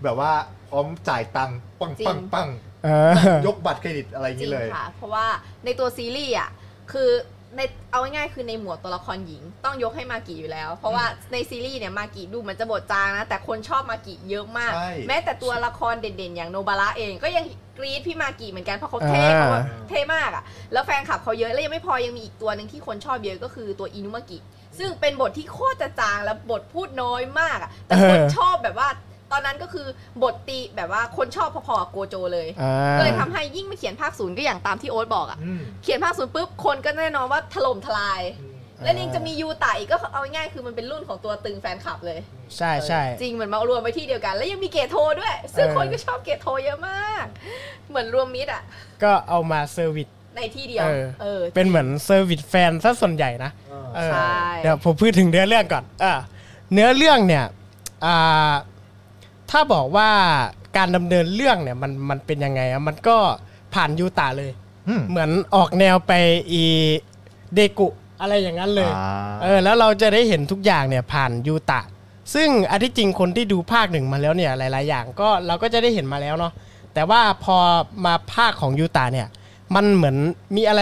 [0.04, 0.32] แบบว่า
[0.70, 2.50] พร้อมจ่ายตังค์ปังจริงปังปัง
[2.86, 2.90] เอ
[3.32, 5.28] อยกบัตรเครดิตอะไรอย่างจรินี้งเลย ค่ะ เพราะว่า
[5.66, 6.50] ในตัวซีรีส์อะ
[6.92, 7.10] คือ
[7.56, 7.60] ใน
[7.92, 17.46] เอาง่ายๆคือในหมวดตัวละครหญิงต้องยกให้มากิอยู่แล้ว เพราะว่าในซีรีส์เนี่ยมากิดูเหมือนจะบทจางนะ แต่คนชอบมากิเยอะมาก ใช่ แม้แต่ตัวละครเด่นๆ อย่างโนบาระเองก็ยัง
[17.78, 24.38] กรี๊ดพี่มากิเหมือนกันเพราะเขาเท่อ่า เขาแบบเท่มากอะ แล้วแฟนคลับเขาเยอะ แล้วยังไม่พอยังมีอีกตัวหนึ่งที่คนชอบเยอะก็คือตัวอินุมากิ
[24.80, 28.90] ซึ่งเป็นบทที่โคตรจะจางแล้วบทพูดน้อยมากอะแต่คนเออชอบแบบว่า
[29.32, 29.88] ตอนนั้นก็คือ
[30.24, 42.20] บทตีแบบว่าคนชอบพอๆกับโกโจเลย อ่า ก็เลยทำให้ยิ่งมาเขียนภาคศูนย์ก็อย่างตามที่โอ๊ตบอกอะอืมเขียนภาคศูนย์ปุ๊บคนก็แน่นอนว่าถล่มทลายอืมและยังจะมียูตะอีกก็เอาง่ายๆคือมันเป็นรุ่นของตัวตึงแฟนคลับเลย
[42.58, 47.26] ใช่ใช่ จริงเหมือนมารวมไปที่เดียวกัน แล้วยังมีเกตโทด้วย ซึ่งเออ คนก็ชอบเกตโทเยอะมาก
[47.90, 48.63] เหมือนรวมมิตรอะ
[49.04, 53.52] ก็เอามา service ในที่เดียว เออ เออ เป็นเหมือน service แฟนซะส่วนใหญ่นะ
[53.96, 56.13] เออใช่ เดี๋ยวผมพูดถึงเนื้อเรื่องก่อนอ่า
[56.74, 57.46] เนื้อเรื่องเนี่ย
[58.06, 58.54] อ่า
[59.52, 60.10] ถ้าบอกว่า
[60.78, 63.18] การดำเนินเรื่องเนี่ยมันมันเป็นยังไงอะมันก็
[63.74, 64.52] ผ่านยูตะเลย
[64.88, 66.14] อืมเหมือนออกแนวไป
[66.52, 66.64] อี
[67.56, 67.88] เดกุ
[68.22, 69.10] อะไรอย่างนั้นเลยอ่า
[69.42, 71.82] เออแล้วเราจะได้เห็นทุกอย่างเนี่ยผ่านยูตะ
[72.34, 76.54] ซึ่งอันที่จริงคนที่ดูภาคหนึ่งมาแล้วเนี่ยหลาย ๆ อย่างก็เราก็จะได้เห็นมาแล้วเนาะ
[76.94, 77.58] แต่ว่าพอ
[78.06, 79.28] มาภาคของยูตะเนี่ย
[79.76, 80.18] มันเหมือน
[80.56, 80.80] มีอะไร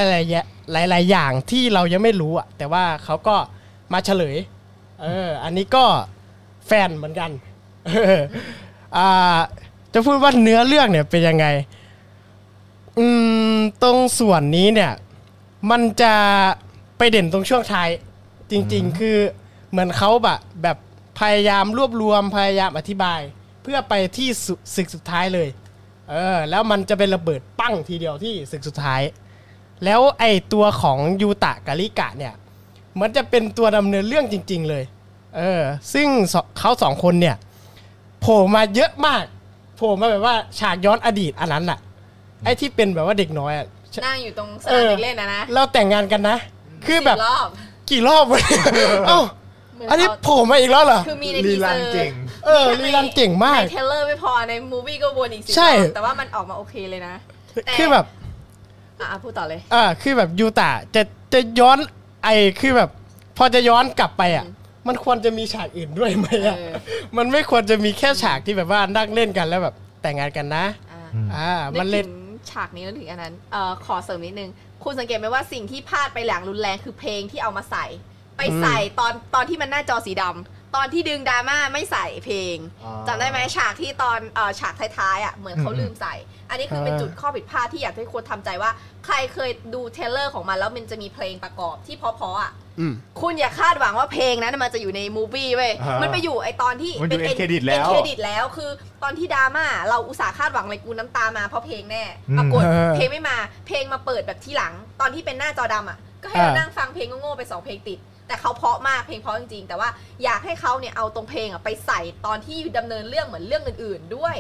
[0.74, 3.36] หลายๆหลายๆอย่างที่เรายังไม่รู้อะแต่ว่าเขาก็
[3.94, 4.36] มาเฉลย
[5.02, 5.86] เอออันนี้ก็
[6.68, 8.22] แฟนเหมือนกันเออ
[8.98, 9.38] อ่า
[9.94, 11.46] จะพูดว่าเนื้อเรื่องเนี่ยเป็นยังไง
[12.98, 13.06] อื
[13.56, 14.92] ม ตรงส่วนนี้เนี่ย
[15.70, 16.14] มันจะ
[16.98, 17.90] ไปเด่นตรงช่วงท้าย
[18.52, 19.18] จริง ๆ คือ
[19.70, 20.78] เหมือนเขาแบบแบบ
[21.20, 23.20] พยายามรวบรวมพยายามอธิบาย
[23.64, 25.50] เพื่อไปที่สุศึกสุดท้ายเลย
[26.10, 29.02] เออ แล้วมันจะเป็นระเบิดปั้งทีเดียวที่ศึกสุดท้าย
[29.86, 32.34] แล้วไอตัวของยูตะกับลิกะเนี่ย
[33.00, 34.84] มันจะเป็นตัวดำเนินเรื่องจริง ๆ เลย
[35.38, 35.62] เออ
[35.94, 37.36] ซึ่งสเขาสองคนเนี่ย
[38.28, 39.24] โผล่มาเยอะมาก
[39.78, 41.80] โผล่มาแบบว่าฉากย้อนอดีตอันนั้นอะ
[42.46, 43.66] ไอที่เป็นแบบว่าเด็กน้อยอะ
[44.06, 46.38] นั่งอยู่ตรงสเอนามอเด็กเล่นนะนะเราแต่งงานกันนะ
[46.88, 47.48] คือแบบสิรอบ
[47.90, 48.42] กี่รอบวะ
[49.08, 49.20] เอ้า
[49.76, 52.12] เหมือนอันนี้เขาโผล่มาอีกแล้วเหรอคือมีในลีทีเซลัอนร์เก่ง
[52.46, 57.16] เออลีลันเก่งมากในเทรลเลอร์ไม่พอในมูวี่ก็วนอีกสิใช่รอบแต่ว่ามันออกมาโอเคเลยนะ
[57.66, 58.06] แต่คือแบบ
[59.00, 61.02] อะพูดต่อเลยอ่าคือแบบยูตะจะ
[61.34, 61.78] จะย้อน
[62.24, 62.90] ไอคือแบบ
[63.38, 66.74] พอจะย้อนกลับไปอะอื มมันควรจะมีฉากอื่นด้วยไหมอะเออ
[67.18, 71.02] มันไม่ควรจะมีแค่ฉากที่แบบว่านั่งเล่นกันแล้วแบบแต่งงานกันนะอ่า
[71.36, 72.10] อ่านึมันกเล่ถึนง
[72.52, 74.50] ฉากนี้แล้วถึงอันนั้นเอ่อขอเสริมนิดนึง
[74.84, 77.86] คุณสังเกตไหมว่าสิ่งที่พลาดไปอย่างรุนแรงคือเพลงที่เอามาใส่
[78.38, 86.14] ไปใส่ตอนตอนที่มันหน้าจอสีดำ ตอนที่ดึงดราม่าไม่ใส่เพลงอ๋อจำได้ไหมฉากที่ตอนเอ่อฉากท้ายๆอะเหมือนเขาอืมลืมใส่
[86.50, 88.72] อันนี้คือเป็นอ่าจุดข้อผิดพลาดที่อยากให้คนทำใจว่า
[89.06, 98.70] ใครเคยดู trailer ของมันแล้วมันจะมีเพลงประกอบที่เพราะๆอะ อืม คุณอย่าคาดหวังว่าเพลงนั้นมันจะอยู่ใน movie เว้ย อ่ามัมันไปอยู่ไอตอนที่มันอยู่ end credit แล้วเครดิตแล้ว คือ
[99.04, 109.90] ตอนที่ดราม่าเราอุตส่าห์คาดหวังเลยกูน้ำตามาเพราะเพลงแน่ อืมปรากฏเออเพลงไม่มา เพลงมาเปิดแบบที่หลัง ตอนที่เป็นหน้าจอดำอะ ก็ให้เราอ่านั่งฟังเพลงโง่ๆไปสองเพลงติด แต่เขาเพราะมากเพลงเพราะจริงๆ แต่ว่า
[110.24, 114.36] อยากให้เขาเนี่ยเอาตรงเพลงอะไปใส่ตอนที่ดำเนินเรื่องเหมือนเรื่องอื่นๆด้วย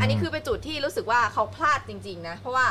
[0.00, 2.66] อันนี้คือเป็นจุดที่รู้สึกว่าเขาพลาดจริง ๆ นะ เพราะว่า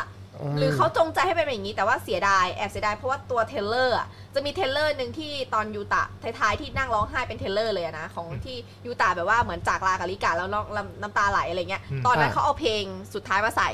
[0.58, 6.04] หรือเขาจงใจให้เป็นแบบนี้แต่ว่าเสียดายแอบเสียดายเพราะว่าตัว trailer อะจะมี trailer หนึ่งที่ตอนยูตะ
[6.39, 10.65] ท้ายๆที่นั่งร้องไห้เป็นเทรลเลอร์เลยอะนะ ของที่ยูตะแบบว่าเหมือนจากลากับลิกาแล้วร้อง
[11.02, 13.69] น้ำตาไหลอะไรเงี้ยอืมตอนนั้นอ่าเขาเอาเพลงสุดท้ายมาใส่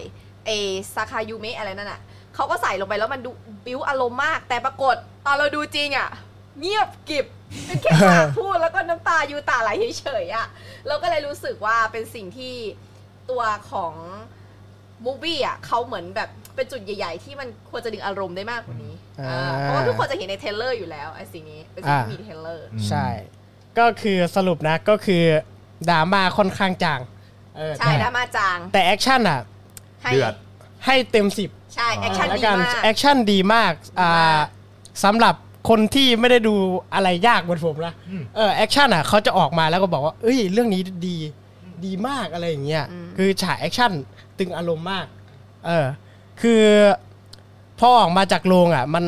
[0.46, 0.52] เอ
[0.96, 2.02] ซาคายูเมะอะไรนั่นอะ
[2.36, 3.32] เขาก็ใส่ลงไปแล้วมันดู
[3.66, 4.96] บิ้วอารมณ์มาก แต่ปรากฏ
[5.26, 6.10] ตอนเราดูจริงอะ
[6.60, 7.26] เงียบกริบ
[7.66, 9.70] เป็นแค่ฉากพูดแล้วก็น้ำตายูตะไหล
[10.02, 10.48] เฉยๆอะ
[10.88, 12.56] เราก็เลยรู้สึกว่าเป็นสิ่งที่
[13.30, 13.94] ตัวของ
[15.04, 23.08] มูฟี่อะเขาเหมือนแบบเป็นจุดใหญ่ ๆ ที่มันควรจะดึงอารมณ์ได้มากกว่านี้อ่าอ่าเพราะว่าทุกคนจะเห็นใน trailer อยู่แล้วไอ้สิ่งนี้เป็นสิ่งที่มี trailer อืมใช่
[23.78, 25.24] ก็คือสรุปนะก็คือ
[25.90, 27.02] ดราม่าค่อนข้างจาง
[27.58, 29.40] เออใช่ดราม่าจางแต่แอคชั่นอะ
[30.04, 30.34] ให้เดือด
[30.86, 34.48] ให้เต็มสิบใช่ แอคชั่นแล้วดีกันมาก แอคชั่นดีมากอ่าดีมาก
[35.04, 35.36] สำหรับ
[35.70, 36.56] คนที่ไม่ได้ดู
[36.94, 41.18] อะไรยากเหมือนผมนะอืมเออแอคชั่นอะเขาจะออกมาแล้วก็บอกว่า เอ้ย เรื่องนี้ดี
[41.86, 42.84] ดีมากอะไรอย่างเงี้ย
[43.18, 43.92] คือฉากแอคชั่น
[44.40, 45.06] ตึงอารมณ์มาก
[45.66, 45.86] เออ
[46.42, 46.64] คือ
[47.80, 49.06] พอออกมาจากโรงอะ มัน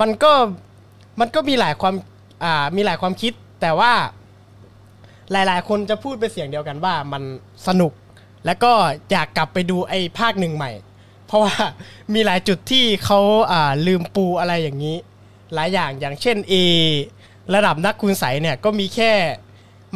[0.00, 0.32] มันก็
[1.20, 1.94] มันก็มีหลายความ
[2.44, 3.92] อ่ามีหลายความคิด แต่ว่า
[5.32, 7.22] หลาย ๆ คนจะพูดเป็นเสียงเดียวกันว่ามัน
[7.66, 7.92] สนุก
[8.46, 8.72] แล้วก็
[9.10, 10.70] อยากกลับไปดูไอ้ภาคหนึ่งใหม่
[11.26, 11.54] เพราะว่า
[12.14, 13.20] มีหลายจุดที่เขา
[13.52, 14.96] อ่าลืมปูอะไรอย่างนี้
[15.54, 16.54] หลายอย่างอย่างเช่น A
[17.54, 19.12] ระดับนักคุณใสเนี่ยก็มีแค่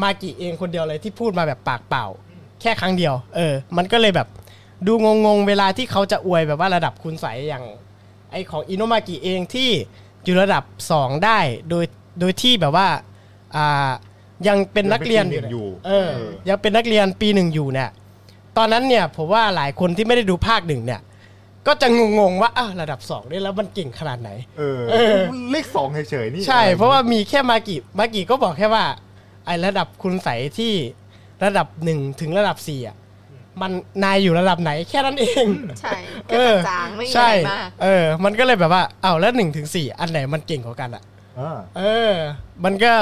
[0.03, 2.07] มากิเองคนเดียวเลยที่พูดมาแบบปากเปล่า
[2.61, 4.29] แค่ครั้งเดียว เออ มันก็เลยแบบ
[4.87, 7.65] ดูงงๆ เวลาที่เขาจะอวยแบบว่าระดับคุณใสอย่าง
[8.31, 9.71] ไอของอิโนมากิเองที่
[10.25, 11.39] อยู่ระดับ 2 ได้
[11.71, 11.85] โดย
[12.21, 12.89] โดยที่แบบว่า
[13.57, 13.91] อ่า
[14.49, 16.11] ยังเป็นนักเรียนอยู่ยังเป็นปีหนึ่งอยู่เออ
[16.49, 17.91] ยังเป็นนักเรียนปีหนึ่งอยู่เนี่ย
[18.57, 21.01] ตอนนั้นเนี่ยผมว่าหลายคนที่ไม่ได้ดูภาคหนึ่งเนี่ย
[21.66, 21.87] ก็จะ
[22.18, 25.14] งงๆว่าอ้าวระดับ2เนี่ยแล้วมันเก่งขนาดไหน เออเออ
[25.51, 28.85] เลขสองเฉยๆนี่ใช่อไเพราะว่ามีแค่มากิมากิก็บอกแค่ว่า
[29.46, 30.73] ไอระดับคุณใสที่
[31.44, 32.96] ระดับหนึ่งถึงระดับสี่อะ
[33.61, 33.73] มัน
[34.05, 35.46] นายอยู่ระดับไหนแค่นั้นเอง
[35.81, 35.96] ใช่
[36.31, 41.03] เอก็อจางๆไม่มีใช่อะไรมาก เออ มันก็เลยแบบว่าเอ้าแล้วหนึ่งถึงสี่อันไหนมันเก่งกว่ากันอะ
[41.38, 42.12] อ่าเออ
[42.64, 42.92] มันก็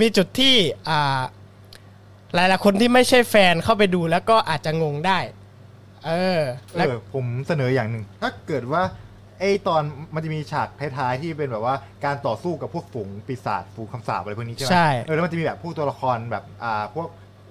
[0.00, 0.54] มีจุดที่
[0.88, 1.20] อ่า
[2.34, 5.18] หลายๆคนที่ไม่ใช่แฟนเข้าไปดูแล้วก็อาจจะงงได้
[6.06, 6.42] เออ
[6.74, 8.82] เอแล้วอผมเสนออย่างหนึ่ง ถ้าเกิดว่า
[9.40, 9.82] ไอตอน
[10.14, 17.08] มันจะมีฉากท้ายๆที่เป็นแบบว่าการต่อสู้กับพวกฝูงปีศาจฝูงคำสาปอะไรพวกนี้ใช่ไหมใช่ เออแล้วมันจะมีแบบผู้ตัวละครแบบอ่าพวก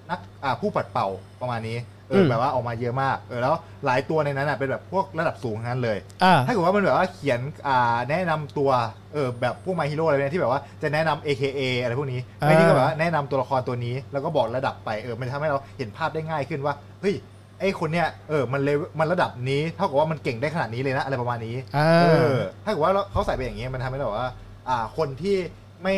[0.09, 1.07] นักอ่าผู้ปัดเป่า
[1.41, 1.77] ประมาณนี้
[2.09, 3.53] เออมแบบว่าออกมาเยอะมากเออแล้ว
[3.85, 8.69] หลายตัวในนั้นอะเป็นแบบพวกระดับสูงทั้งนั้นเลย อ่า ถ้าเกิดว่ามันแบบว่าเขียนอ่าแนะนำตัว
[9.13, 17.15] เออแบบพวกมาฮีโร่อะไรเนี่ยที่แบบว่าจะแนะนำ AKA อะไรพวกนี้ไม่ที่ก็แบบว่าแนะนำตัวละครตัวนี้แล้วก็บอกระดับไปเออมันจะทำให้เราเห็นภาพได้ง่ายขึ้นว่าเฮ้ย
[17.59, 24.29] ไอ้คนเนี้ยเออมันเลเวมันระดับนี้เท่ากับว่ามันเก่งได้ขนาดนี้เลยนะอะไรประมาณนี้อ่าเออถ้าเกิดว่าเขาใส่ไปอย่างเงี้ยมันทำให้เราแบบว่า
[24.69, 25.37] อ่า คนที่
[25.83, 25.95] ไม่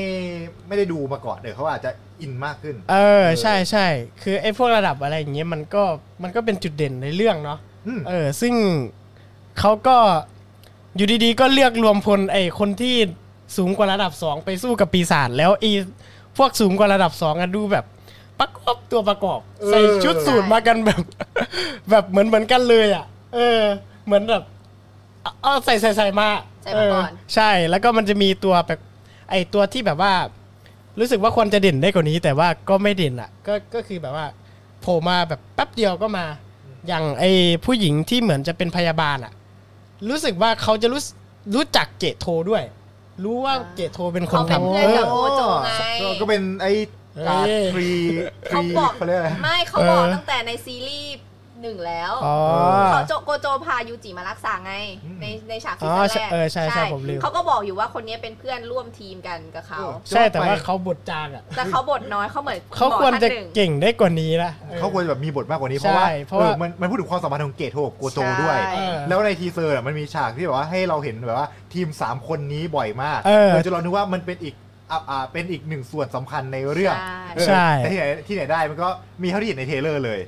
[0.68, 3.88] ไม่ได้ดูมาก่อนเดี๋ยวเขาอาจจะอินมากขึ้น เออ ใช่ใช่
[4.22, 5.84] คือไอ้พวกระดับอะไรอย่างเงี้ยมันก็
[6.24, 8.54] มันก็เป็นจุดเด่นในเรื่องเนาะอืมเออ ซึ่ง
[9.60, 9.98] เขาก็
[10.96, 12.96] อยู่ดีๆ ก็เลือกรวมพลไอ้คนที่
[13.58, 15.72] สูงกว่าระดับสองไปสู้กับปีศาจแล้วไอ้
[16.38, 17.86] พวกสูงกว่าระดับสองอะดูแบบ
[18.42, 21.02] ประกอบตัวประกอบเออใส่ชุดสูทมากันแบบ
[21.90, 23.62] แบบเหมือนเหมือนกันเลยอะ เออ
[24.06, 24.44] เหมือนแบบ
[25.26, 26.28] อะเอาใส่ใส่ใส่มา
[26.64, 28.80] ใส่มาก่อนเใช่แล้วก็มันจะมีตัวแบบ
[29.30, 30.14] ไอตัวที่แบบว่า
[31.00, 34.26] รู้สึกว่าควรจะเด่นได้กว่านี้ แต่ว่าก็ไม่เด่นอะ ก็ก็คือแบบว่า
[34.82, 36.26] โผล่มาแบบแป๊บเดียวก็มา
[36.88, 37.24] อย่างไอ
[37.66, 39.34] ผู้หญิงที่เหมือนจะเป็นพยาบาลอะ
[40.10, 41.02] รู้สึกว่าเขาจะรู้
[41.56, 42.64] รู้จักเกตโทด้วย
[43.24, 46.72] รู้ว่าเกตโทเป็นคนเขาเป็นทำเพื่อนกับโอ้โอโจไงก็ก็เป็นไอ้
[47.28, 48.14] การ์ดเอ้ยทรีท
[48.48, 51.18] เขารีบอกเขาเรียกอะไร ไม่เขาบอกเออตั้งแต่ในซีรีส์
[51.66, 52.38] หนึ่งแล้วอ๋อ
[52.92, 54.74] เขาโจโกโจพายูจิมารักษาไง
[55.22, 74.56] ในในฉากซีอ๋ซั่อนใช่แรกเออใช่ใช่ผมลืม เขาก็บอกอยู่ว่าคนนี้เป็นเพื่อนร่วมทีมกันกับเขา ใช่แต่ว่าเขาบทจางอะแต่เขาบทน้อยเขาเหมือนเขาควรจะหมอท่านหนึ่ง เก่งได้กว่านี้นะออเขาควรจะแบบมีบทมากกว่านี้ เพใช่ราะว่าเพราะว่าออมันมันพูดถึงความสัมพันธ์ของเกตโทกับโกโจด้วย ใช่ เออ แล้วในทีเซอร์อะมันมีฉากที่แบบว่าให้เราเห็นแบบว่าทีม 3 คนนี้บ่อยมากเออ จนเรานึกว่ามันเป็นอีก
[74.92, 78.90] อ่าอ่าเป็นอีกหนึ่งส่วนสำคัญในเรื่องใช่เออใช่ แต่ที่ไหนที่ไหนได้มันก็
[79.24, 80.20] มีเท่าที่เห็นใน trailer เลย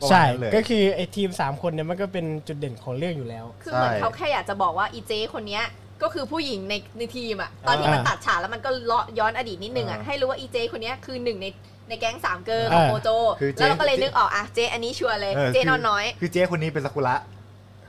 [0.00, 5.64] ประมาณนั้นเลยใช่ ก็คือไอ้ทีม 3 คนเนี่ยมันก็เป็นจุดเด่นของเรื่องอยู่แล้ว คือเหมือนใช่ เขาแค่อยากจะบอกว่าอีเจคนเนี้ย
[6.02, 11.46] ก็คือผู้หญิงในในทีมอะตอนที่อ่ามัมันตัดฉากแล้วมันก็เลาะย้อนอดีตนิดนึงอะอ่าให้รู้ว่าอีเจคนเนี้ยคือหนึ่งใน
[11.88, 13.08] ในแก๊งสามเกอร์ของอ่าโกโจ
[13.40, 17.14] คือเจ๊ แล้วเราก็เลยนึกออกอะเจอันนี้ชัวร์เลยเออเจคืนอนน้อย คือเจ๊คนนี้เป็นซากุระ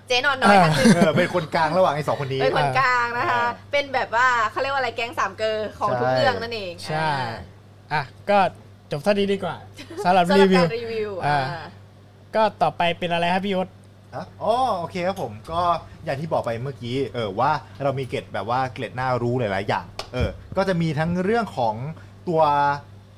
[0.07, 7.21] เจนอนน้อยอ่าท่านหนึ่งเออเป็นคนกลางระหว่างไอ้สองคนนี้ เป็นคนกลางนะคะอ่าเป็นแบบว่าเขาเรียกว่าอะไรแก๊งสามเกอร์ของทุกใช่เรื่องนั่นเองใช่อ่า
[7.93, 8.37] อะก็
[8.91, 9.55] จบเท่านี้ดีกว่า
[10.05, 11.65] สำหรับสำหรีรับวิวการรีวิวอ่าอ่า
[12.35, 13.67] ก็ต่อไปเป็นอะไรครับพี่ยศ
[14.15, 15.61] ฮะอ๋อโอเคครับผมก็
[16.05, 17.51] อย่างที่บอกไปเมื่อกี้เออว่า
[17.83, 21.75] เรามีเกร็ดแบบว่าเกร็ดน่ารู้หลายๆอย่างเออก็จะมีทั้งเรื่องของ
[22.29, 22.41] ตัว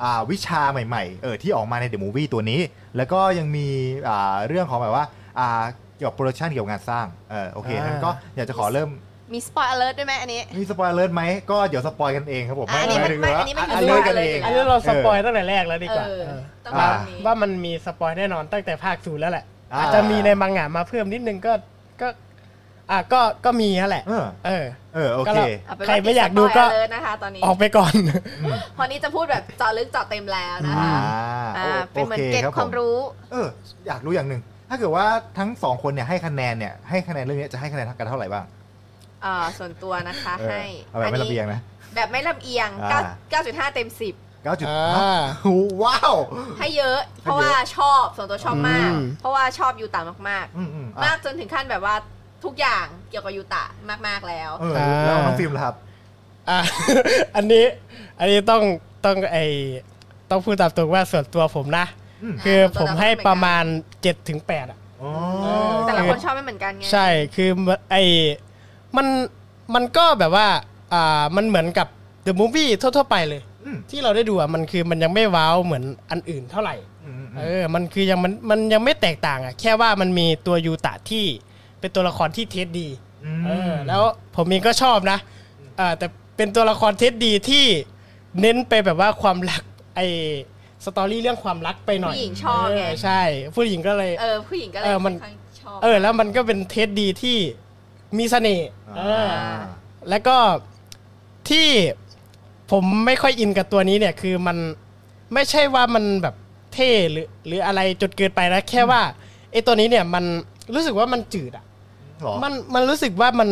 [0.04, 2.60] อ่าวิชาใหม่ๆเออที่ออกมาในเดอะมูฟวี่ตัวนี้
[2.98, 3.68] แล้วก็ยังมี
[4.08, 5.06] อ่าเรื่องของแบบว่า
[5.40, 5.64] อ่า
[5.98, 8.92] เกี่ยวกับโปรดักชันเกี่ยวกับงานสร้างเออโอเคอ่างั้นก็อยากจะขอเริ่ม
[9.34, 21.54] มีสปอยล์ alert ด้วยไหมอันนี้ มีสปอยเลอร์ไหมก็เดี๋ยวสปอยกันเองครับผมอะอันนี้หายถึงไม่ว่าอันนี้ไม่คืออันเลิกกัน spoiler เองอยู่อันแล้วนี้เราสปอยตั้งแต่แรกแล้วดีกว่าเออเออต้องอ่าแบบนี้ว่ามันมีสปอยแน่นอนตั้งแต่ภาคศูนย์แล้วแหละอ่าอาจจะมีในมังงะมาเพิ่มนิดนึงก็
[22.02, 22.08] ก็
[22.92, 27.94] อะก็ก็มีนั่นแหละ เออ เออเออโอก็เคเราเเป็นใครว่ไม่อยากดูก็สปย alert นะคะตอนนี้ออกไปก่อน
[28.44, 32.98] อืมพอนี้จะพูดแบบเจาะลึกเจาะเต็มแล้วนะอ่าคะอ่าโอเป็นเหมือนโอเก็ตรับความรู้
[33.32, 33.48] เออ
[33.88, 35.06] อยากรู้อย่างหนึ่ง ถ้าเกิดว่า
[35.38, 38.46] ทั้งสองคนเนี่ยให้คะแนนเนี่ยให้คะแนนเรื่องนี้จะให้คะแนนกันเท่าไหร่บ้าง
[39.26, 41.60] อ่าส่วนตัวนะคะเออให้เอาแบบไม่ระเบียงนะ
[41.96, 43.00] แบบไม่ลำเอียงอ่า
[43.32, 43.90] 9 9.5 เต็ม
[44.44, 45.22] เก้าจุดอ่า
[45.84, 51.96] ว้าว10ให้เยอะ เพราะว่าชอบส่วนตัวชอบมาก อืม เพราะว่าชอบยูตามากอืมอืมๆ อะมากจนถึงขั้นแบบว่า
[52.44, 53.64] ทุกอย่างเกี่ยวกับยูตะ
[54.08, 54.76] มากๆแล้ว เออ
[55.06, 55.76] แล้วน้องฟิล์มล่ะครับ
[56.50, 56.60] อะ
[57.36, 57.66] อันนี้
[58.20, 58.62] อันนี้ต้อง
[59.06, 59.38] ต้องไอ
[60.30, 62.05] ต้องพูดตามตรงว่าส่วนตัวผมนะอืม
[62.44, 63.64] คือผมให้ประมาณ
[64.00, 65.12] 7ถึง8อะอ๋อ
[65.88, 67.50] แต่ละคนชอบไม่เหมือนกันไงใช่คือ
[67.92, 67.96] ไอ
[68.98, 69.08] มัน
[69.76, 70.48] มันก็แบบว่า
[70.94, 71.88] อ่ามันเหมือนกับ
[72.26, 81.26] The Movie ทั่วๆไปเลยอืมที่เราได้ดูอะมันคือมันยังไม่ว้าวเหมือนอันอื่นเท่าไหร่อืมอืมเออมันคือยังมันมันยังไม่แตกต่างอะแค่ว่ามันมีตัวยูตะที่
[81.80, 84.02] เป็นตัวละครที่ taste ดี เออแล้ว
[84.36, 85.18] ผมเองก็ชอบนะ
[85.80, 86.08] อ่าแต่
[86.38, 87.66] เป็นตัวละคร taste ดีที่
[88.42, 89.62] เน้นไปแบบว่าความรัก
[89.96, 90.00] ไอ
[90.86, 93.22] story เรื่องความรักไปหน่อยผู้หญิงชอบไง เใช่
[93.56, 97.38] ผู้หญิงก็เลย เออผู้หญิงก็เลยเออมัน ค่อนข้างชอบ เออ แล้วมันก็เป็น taste ดีที่
[98.18, 98.68] มีเสน่ห์
[98.98, 99.58] เออ อ่า
[100.10, 100.38] แล้วก็
[101.50, 101.68] ที่
[102.72, 104.58] ผมไม่ค่อยอินกับตัวนี้เนี่ย คือมัน
[105.34, 106.36] ไม่ใช่ว่ามันแบบ
[106.74, 109.02] เท่หรือหรืออะไรจนเกินไปนะแค่ว่า
[109.52, 110.26] ไอ้ตัวนี้เนี่ยมัน
[110.74, 111.66] รู้สึกว่ามันจืดอะ
[112.24, 113.50] หรอมันมันรู้สึกว่ามัน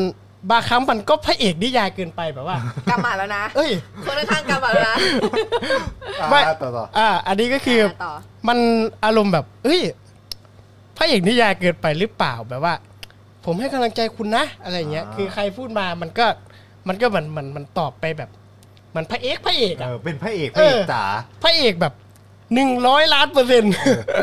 [0.52, 2.58] บางครั้งมันก็พระเอกนิยายเกินไปแบบว่า
[2.90, 3.72] กำหมัดแล้วนะ เอ้ย
[4.06, 4.96] คนข้างๆกำหมัดแล้วนะ
[6.30, 8.14] ไม่ไม่ต่อต่อ อ่า อันนี้ก็คืออาต่อ
[8.48, 8.58] มัน
[9.06, 9.82] อารมณ์แบบ เอ้ย
[10.98, 12.74] พระเอกนิยายเกินไปหรือเปล่าแบบว่า
[13.46, 16.26] ผมให้กำลังใจคุณนะ อะไรอย่างเงี้ยคือใครพูดมามันก็
[16.88, 18.30] มันก็เหมือนมันมันตอบไปแบบ
[18.92, 21.04] เหมันพระเอกพระเอกเออะ อเป็นพระเอกพระเอกเออ จ๋า
[21.44, 21.94] พระเอกแบบ
[22.54, 23.74] หนึ่งร้อยล้านเปอร์เซ็นต์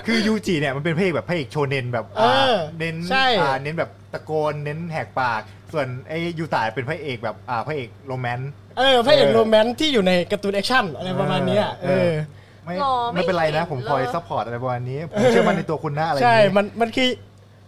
[0.07, 5.41] คือยูจิเนี่ยมันเป็นพระเอกแบบพระเอกโชเนนแบบเออเน้นใช่ อ่าเน้นแบบตะโกนเน้นแหกปาก
[5.73, 12.13] ส่วนไอ้ยูตาเป็นพระเอกแบบอ่าพระเอก romance เออพระเอกเออโรแมนต์ที่อยู่ในการ์ตูน action อะไรประมาณเนี้ยเอเออ อ
[12.65, 17.09] ไม่หรอไม่ไม่เป็นไรนะ เห็นผมคอยเลย support อะไรประมาณนี้ ผมเชื่อมั่นในตัวคุณนะอะไรอย่างใช่นี้มันมันคือ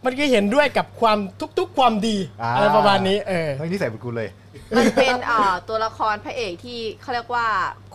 [0.04, 1.18] มันคือเห็นด้วยกับความ
[1.58, 4.28] ทุกๆความดีอ่าอะไรประมาณนี้ เออ เฮ้ยนี่ใส่เป็นกูเลย
[4.76, 7.46] มันเป็นเอ่อตัวละครพระเอกที่เขาเรียกว่า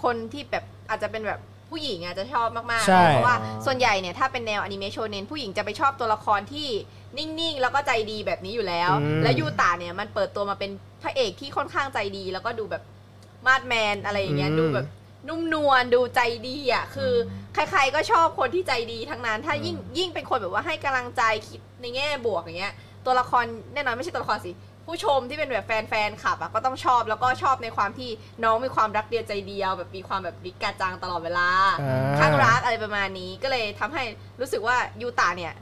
[0.04, 6.70] คนที่แบบอาจจะเป็นแบบ ผู้หญิงอาจจะชอบมากใช่ๆเพราะว่าส่วนใหญ่เนี่ยถ้าเป็นแนวอนิเมะโชเนนผู้หญิงจะไปชอบตัวละครที่
[7.18, 10.72] นิ่งๆ แล้วก็ใจดีแบบนี้อยู่แล้ว อืม แล้วยูตาเนี่ยมันเปิดตัวมาเป็น
[11.04, 12.84] พระเอกที่ค่อนข้างใจดี แล้วก็ดูแบบ
[13.46, 14.88] มาดแมนอะไรอย่างเงี้ยดูแบบ
[15.28, 17.14] นุ่มนวลดูใจดีอะคือ
[17.54, 22.74] ใครๆก็ชอบคนที่ใจดีทั้งนั้น ถ้ายิ่งยิ่งเป็นคนแบบว่าให้กำลังใจคิดในแง่บวกอย่างเงี้ย
[23.06, 24.52] ตัวละครแน่นอนไม่ใช่ตัวละครสิ
[24.88, 28.10] ผู้ชมที่เป็นแบบแฟนแฟนๆขับอะก็ต้องชอบแล้วก็ชอบในความที่
[28.44, 31.50] น้องมีความรักเดียวใจเดียว แบบมีความแบบริกกาจังตลอดเวลา
[31.82, 34.04] อ่า ข้างรักอะไรประมาณนี้ก็เลยทำให้
[34.40, 35.54] รู้สึกว่ายูตาเนี่ย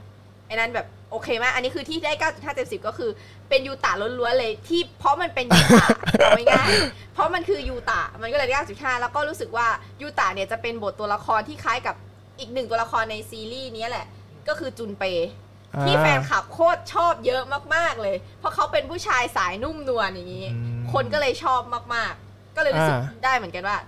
[0.46, 3.10] ไอ้นั้นแบบโอเคไหมอันนี้คือที่ได้ 9.5เต็ม10 ก็คือ
[3.48, 5.86] เป็นยูตะล้วนๆเลยที่เพราะมันเป็นยูตะ
[6.18, 9.66] เอาง่ายๆเพราะมันคือยูตะมันก็เลยได้9.5 แล้วก็รู้สึกว่า
[10.02, 11.94] ยูตะเนี่ยจะเป็นบทตัวละครที่คล้ายกับ
[12.38, 14.06] อีกหนึ่งตัวละครในซีรีส์นี้แหละ
[14.48, 15.04] ก็คือจุนเป
[15.82, 17.42] ที่แฟนคลับโคตรชอบเยอะ
[17.74, 21.60] มากๆเลย เพราะเขาเป็นผู้ชายสายนุ่มนวลอย่างนี้อืมคนก็เลยชอบ
[21.94, 23.78] มากๆ ก็เลยรู้สึกอ่าได้เหมือนกันว่า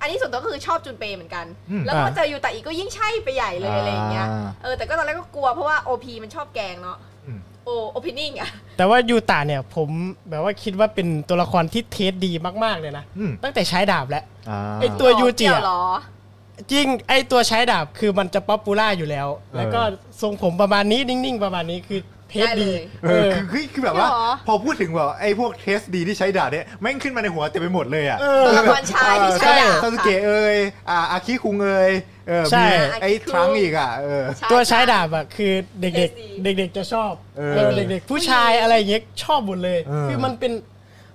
[0.00, 9.88] อันนี้ส่วนตัวก็คือชอบจุนเปเหมือนกันอืมแล้วพอเจอยูตะอีกก็ยิ่งใช่ไปใหญ่เลยอะไรอย่างเงี้ยอ่าเออแต่ก็ตอนแรกก็กลัวเพราะว่า OP มันชอบแกล้งเนาะอืมโอโอเพนนิ่งอะแต่ว่ายูตาเนี่ยผม
[10.28, 12.32] แบบว่าคิดว่าเป็นตัวละครที่เทสดี
[12.64, 15.84] มากๆเลยนะอืมตั้งแต่ใช้ดาบแล้วอ่าไอ้ตัวยูจิเกี่อะวเหรอ
[16.72, 19.80] จริงไอตัวใช้ดาบคือมันจะ popular อยู่แล้วเออแล้วก็
[20.20, 22.00] ทรงผมประมาณนี้นิ่งๆ ประมาณนี้คือ
[22.30, 22.70] taste ดี
[23.04, 30.56] เออคือคือคือแบบว่าจริงเหรอพอพูดถึงแบบไอ้พวก taste ดีที่ใช้ดาบเนี่ยแม่งขึ้นมาในหัวเต็มไปหมดเลยอะเออตัวละครชายที่ใช้ดาบซาสึเกะเอ้ย
[30.90, 31.92] อ่าอาคิคุงเอ้ย
[32.28, 40.52] เออใช่มีไอ้อาคิคุง ทรังก์อีกอะเออตัวใช้ดาบอะคือเด็ก taste ดีๆเด็ก ๆจะชอบเออเออเด็กๆ ผู้ชายอะไรอย่างเงี้ยชอบหมดเลยเออคือมันเป็น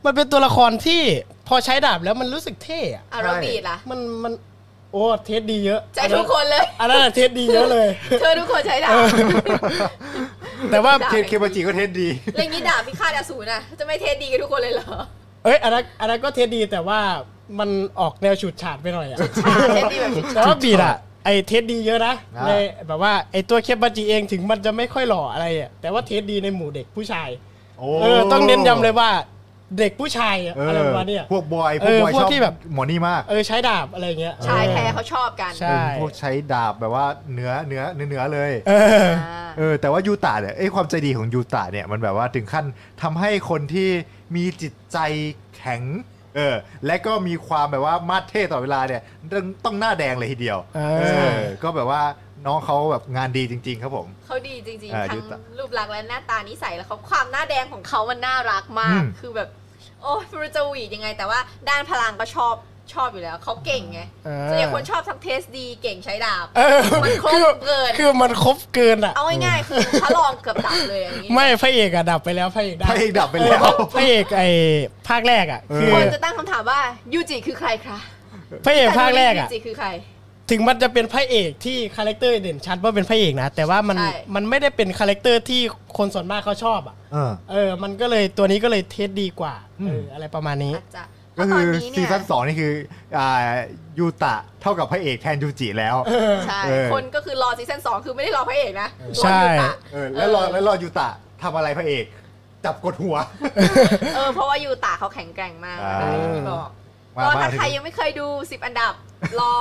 [0.06, 1.02] มันเป็นตัวละครที่
[1.48, 4.34] พอใช้ดาบแล้วมันรู้สึกเท่อะอารมบีดล่ะมันมัน
[4.94, 7.88] โอ้เทสดีเยอะใจทุกคนเลยอันนั้นอะเทสดีเยอะเลย
[8.20, 8.94] เธอทุกคนใช้ดาบ
[10.72, 14.88] แต่ว่าดาบเคเคบาจิก็เทสดีเรื่องนี้ดาบพิฆาตอสูรน่ะจะไม่เทสดีกันทุกคนเลยเหรอ
[15.44, 17.00] เอ้ยอันนั้นอันนั้นก็เทสดีแต่ว่า
[17.60, 17.70] มัน
[18.00, 22.52] ออกแนวฉูดฉาดไปหน่อยอะอ่าเทสดีแบบชุดแต่ว่าบีดอะไอเทสดีเยอะนะอ่าใน
[22.88, 27.30] แบบว่าไอตัวเคบัจิเองถึงมันจะไม่ค่อยหล่ออะไรอะแต่ว่าเทสดีในหมู่เด็กผู้ชาย
[27.78, 29.10] โอ้เออต้องเน้นย้ำเลยว่า
[29.78, 38.74] เด็กผู้ชายอะเออะไรอประมาณเนี้ย พวกบอยพเอวกอบอยพวกชอบที่แบบ หมอนี่มาก เออใช้ดาบอะไรเงี้ย ชายแท้เขาชอบกันใช่ พวกใช้ดาบแบบว่าเนื้อเนื้อเนื้อเนื้อเลยเอ
[39.06, 42.66] อ อ่า เออแต่ว่ายูตะเนี่ยไอ้ความใจดีของยูตะเนี่ยมันแบบว่าถึงขั้น
[43.02, 43.90] ทำให้คนที่
[44.36, 44.98] มีจิตใจ
[45.58, 45.82] แข็ง
[46.36, 46.56] เออ
[46.86, 49.02] และก็มีความแบบว่ามาดเท่ต่อดเวลาเนี่ย
[49.32, 51.04] ต้องต้องหน้าแดงเลยทีเดียวอ่าเอ
[51.38, 52.04] อ ก็แบบว่า
[52.46, 59.50] น้องเขาแบบงานดีจริง ๆ ครับผม เขาดีจริงอ่าๆทั้ยูงตะรูปลักษณ์และหน้าตานิสัยแล้วเขาความหน้าแดงของเขามันน่ารักมาก อืม คือแบบ
[60.04, 61.40] โอ้ยไม่รู้จะหวีดยังไง แต่ว่า
[61.70, 62.56] ด้านพลังก็ชอบ
[62.94, 74.44] ชอบอยู่แล้ว เขาเก่งไงอ่า ส่วนใหญ่คนชอบทั้งเทสดีเก่งใช้ดาบ เออมันครบคือเกิน คือมันครบเกินอะเอาง่ายๆคือพระรองเกือบดับเลยอย่างนี้ไม่พระเอกอะดับไปแล้วพระเอกได้พระเอกดับไปแล้วเออพระเอกไอ
[75.08, 76.80] ภาคแรกอะเออคือคนจะตั้งคำถามว่า
[77.14, 77.98] ยูจิคือใครคะ
[78.66, 79.90] พระเอกภาคแรกอะ ยูจิคือใคร
[80.50, 85.62] ถึงมันจะเป็นพระเอกที่ character เด่นชัดว่าเป็นพระเอกนะ แต่ว่ามันใช่ มันไม่ได้เป็น character ที่
[85.98, 91.04] คนส่วนมากเขาชอบอะเออเออ มันก็เลยตัวนี้ก็เลย taste ดีกว่าอืม เอออะไรประมาณนี้ อาจจะ
[91.36, 92.74] เพก็ราะตคืออนนี้ season สองเนี่ยนี่คือ
[93.18, 93.50] อ่า
[94.00, 95.96] ยูตะเท่ากับพระเอกแทนยูจิแล้ว
[96.48, 98.90] ใช่เออ คนก็คือรอ season สองคือไม่ได้รอพระเอกนะ
[99.20, 101.10] รอใช่ ยูตะเออแล้วรอแล้วรอยูตะ
[101.44, 102.06] ทำอะไรพระเอก
[102.66, 103.18] จับกดหัว
[104.16, 106.70] เออเพราะว่ายูตะเขาแข็งแกร่งมากนะคะอ่า อย่างที่บอก
[107.18, 108.94] มาก็มาถ้าถึง ใครยังไม่เคยดู 10 อันดับ
[109.40, 109.54] รอ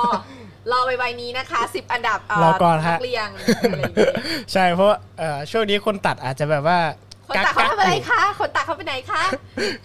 [0.71, 4.13] รอใบๆนี้นะคะ 10 อันดับเรอก่อนฮะนัเรียงอะไรอย่างเงี้ย
[4.53, 4.89] ใช่เพราะ
[5.19, 6.79] เอ่อช่วงนี้คนตัดอาจจะแบบว่า
[7.29, 9.23] คนตัดเขาทำอะไรคะ คนตัดเขาไปไหนคะ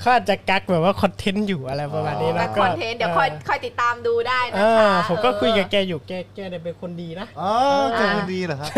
[0.00, 7.50] เขาอาจจะกักแบบว่าคอนเทนต์อยู่อะไรประมาณนี้แล้นะวคอนเทนต์เดี๋ยวคอยคอยติดตามดูได้เอนะคะอผมก็คุยกับเอแกอยู่แกแกเนี่ยเป็นคนดีนะอ๋อ
[7.96, 8.74] เจอคนดีเหรอครับอ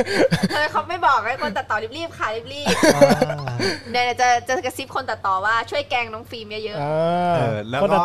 [0.51, 6.84] เธอเขาไม่บอกให้คนตัดต่อรีบๆค่ะรีบๆเดี๋ยวจะจะกระซิบคนตัดต่อว่าช่วยแกล้งน้องฟิล์มเยอะเอ
[7.34, 8.05] เอออแล้วคนตัก็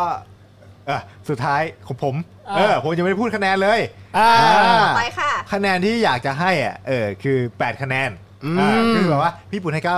[0.86, 2.14] เออสุดท้ายของผม
[2.48, 3.80] อ่าเออผมยังไม่ได้พูดคะแนนเลย
[4.18, 8.10] อ่าอ่าๆไปค่ะ คะแนนที่อยากจะให้อะเออคือ 8 คะแนน
[8.44, 9.90] อืมอ่าคือแบบว่าพี่ปุ่นให้9 9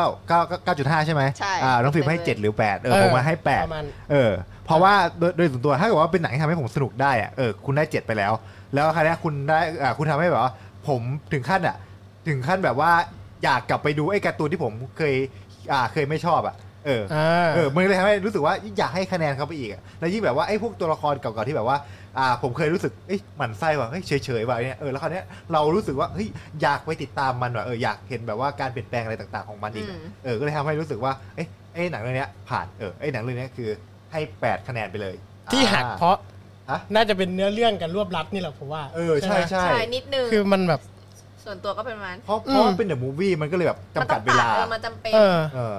[0.67, 4.31] 9.5 ใช่ไหมใช่อ่าน้องฟิล์มให้ 7 หรือ 8 เออผมมาให้ประมาณ8เออ
[4.65, 8.33] เพราะว่าโดยโดยส่วนตัวถ้าเกิดว่าเป็นหนังที่ทำให้ผมสนุกได้อะเออคุณได้ 7 ไปแล้ว
[8.75, 10.53] แล้วคราวเนี้ยคุณได้อ่าคุณทำให้แบบว่า
[10.89, 11.01] ผม
[11.33, 11.77] ถึงขั้นอะ
[12.29, 12.91] ถึงขั้นแบบว่า
[13.45, 15.15] อยากกลับไปดูไอ้การ์ตูนที่ผมเคย
[15.73, 16.55] อ่าเคยไม่ชอบอะ
[16.87, 21.79] เอออ่า เออมันเลยทำให้รู้สึกว่าอยากให้คะแนนเขาไปอีกอะแล้วยิ่งแบบว่าไอ้พวกตัวละครเก่าๆที่แบบว่า
[22.19, 26.29] อ่าผมเคยรู้สึกเอ้ยหมั่นไส้ว่ะเฮ้ยเฉยๆว่ะไอ้เนี่ยเออแล้วคราวเนี้ยเรารู้สึกว่าเฮ้ย
[26.63, 33.69] อยากไปติดตามมันว่ะเอออยากเห็นแบบว่าการเปลี่ยนแปลงอะไรต่างๆของมันอีกอะอืม เออก็เลยทำให้รู้สึกว่าเอ้ยไอ้หนังเรื่องเนี้ยผ่านเออไอ้หนังเรื่องเนี้ยคือ
[34.13, 35.15] ให้8คะแนนไปเลย
[35.53, 36.17] ที่หักอ่าเพราะ
[36.71, 40.81] ฮะน่าจะเป็นเนื้อเรื่องกันรวบรัดนี่แหละผมว่าเออใช่ไหมใช่ใช่นิดนึงคือมันแบบ
[41.45, 45.77] ส่วนตัวก็เป็นประมาณเพราะเพราะว่าเป็นเดอะมูฟวี่มันก็เลยแบบมันจำต้กัอดงเวตัดลาเออมันจำเป็นเออ เออ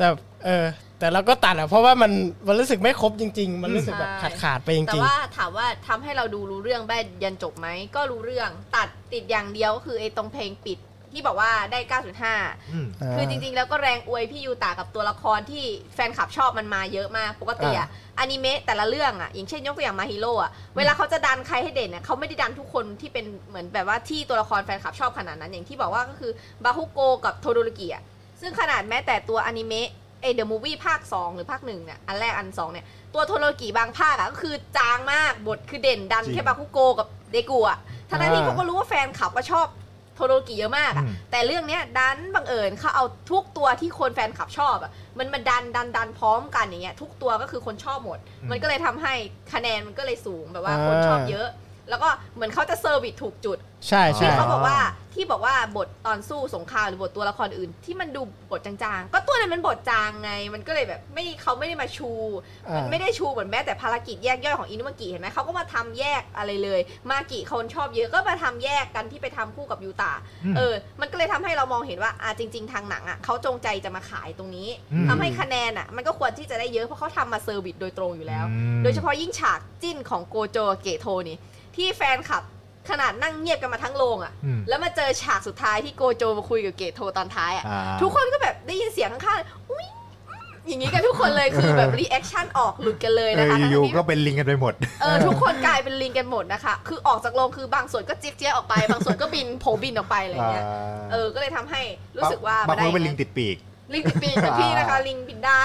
[0.00, 0.08] แต่
[0.44, 0.66] เออ
[0.98, 2.12] แต่เราก็ตัดอะเพราะว่ามัน
[2.46, 10.78] มันรู้สึกไม่ครบจริง ๆ มันรู้สึกแบบใช่ขาดขาดๆไปจแต่ริงว่าถามว่าทำให้เราดูรู้เรื่องได้ยันจบไหมก็รู้เรื่องตัดติดอย่างเดียวก็คือไอ้ตรงเพลงปิด
[11.12, 17.88] ที่บอกว่าได้ 9.5อืมๆาคือจริงๆ แล้วก็แรงอวยพี่ยูตากับตัวละครที่แฟนคลับชอบมันมาเยอะมาก ปกติอะ
[18.18, 26.32] อนิเมะแต่ละเรื่องอะอย่างเช่นยกตัวอย่างมาฮีโร่อะเวลาเขาจะดันใครให้เด่นอะเขาไม่ได้ดันทุกคนที่เป็นเหมือนแบบว่าที่ตัวละครแฟนคลับชอบขนาดนั้น อย่างที่บอกว่าก็คือ
[26.64, 28.02] บาฮุโกกับโทโดรุกิอะ
[28.40, 29.88] ซึ่งขนาดแม้แต่ตัวอนิเมะ
[30.22, 37.78] เอ the movie ภาค 2 หรือภาคหนึ่งเนี่ยอันแรกอันสองเนี่ย ตัวโทโดโรกิบางภาคอะก็คือจางมากบทคือเด่นดันจริง แค่บาฮุโกกับเดกูอะ
[38.10, 39.66] ทั้งนั้นที่เขาก็รู้ว่าแฟนคลับก็ชอบ
[40.14, 48.18] โทโดโรกิเยอะมากอะอืม แต่เรื่องเนี้ยดันบังเอิญเขาเอาทุกตัวที่คนแฟนคลับชอบอะมันมาดันดันดันพร้อมกันอย่างเงี้ยทุกตัวก็คือคนชอบหมด
[48.50, 49.14] มันก็เลยทำให้
[49.52, 51.48] คะแนนมันก็เลยสูงแบบว่าคนชอบเยอะ
[51.90, 54.78] แล้วก็เหมือนเขาจะเซอร์วิสถูกจุดใช่ใช่ ที่เขาบอกว่า
[55.14, 62.10] ที่บอกว่าบทตอนสู้สงครามหรือบทตัวละครอื่น ที่มันดูบทจางๆ ก็ตัวนั้นมันบทจางไง มันก็เลยแบบไม่เขาไม่ได้มาชู
[62.68, 66.80] อ่ามั มันไม่ได้ชูเหมือนแม้แต่ภารกิจแยกย่อยของอินุมากิเห็นไหมเขาก็มาทำแยกอะไรเลย
[67.10, 70.12] มากิคนชอบเยอะก็มาทำแยกกันที่ไปทำคู่กับยูตา
[70.44, 81.38] อืม เออ มันก็เลยทำให้เรามองเห็นว่าอ่าจริง ๆ ทางหนังอะเขาจงใจจะมาขายตรงนี้อืม ทำให้คะแนนอะมันก็ควรที่จะได้เยอะเพราะเขาทำมา service โดยตรงอยู่แล้วอืมโดยเฉพาะยิ่งฉากจิ้นของโกโจกับเกโทนี่
[81.76, 82.42] ที่แฟนคลับ
[82.90, 89.86] ขนาดนั่งเงียบกันมาทั้งโรงอะ่ะ อืม แล้วมาเจอฉากสุดท้ายที่โกโจมาคุยกับเกโทตอนท้ายอะ่ะ อ่า ทุกคนก็แบบได้ยินเสียงข้างๆอุ้ย
[90.28, 100.64] อืมอย่างนี้กันทุกคนเลยคือแบบ reaction ออกหลุดกันเลยเอนะคะอทั้งอยู่ที่ ๆก็เป็นลิงกันไปหมด เออทุกคนกลายเป็นลิงกันหมดนะคะ คือออกจากโรงคือบางส่วนก็เจี๊ยกเจี๊ยกออกไป บางส่วนก็บินโผบินออกไปอะไรเงี้ย
[101.12, 101.82] เออ ก็เลยทำให้
[102.16, 103.56] รู้สึกว่าบางคนก็เป็นมัลิงติดปีก
[103.92, 105.62] ลิงติดปีกแบบพี่นะคะ ลิงบินได้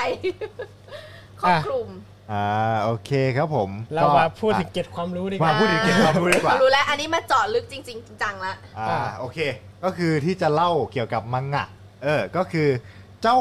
[1.42, 1.88] ครอบคลุม
[2.32, 2.46] อ่า
[2.84, 9.38] โอเคครับผมเราก็มาพูดถึงเกร็ดความรู้ดีกมาว่าพูดถึงเกี่ยวกับความรู้ดีกว่า รู้แล้ว อันนี้มาเจาะลึกจริงๆจังๆละอ่าอ่าโอเค
[9.84, 11.66] ก็คือที่จะเล่าเกี่ยวกับมังงะ
[12.04, 12.68] เออ ก็คือ
[13.24, 13.38] เจ้า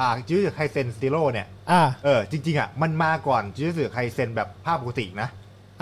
[0.00, 5.28] อ่าจูจูไคเซน zero เนี่ย อ่าเออ จริง ๆ อะ มันมาก่อนจูจูไคเซนแบบภาคปกตินะ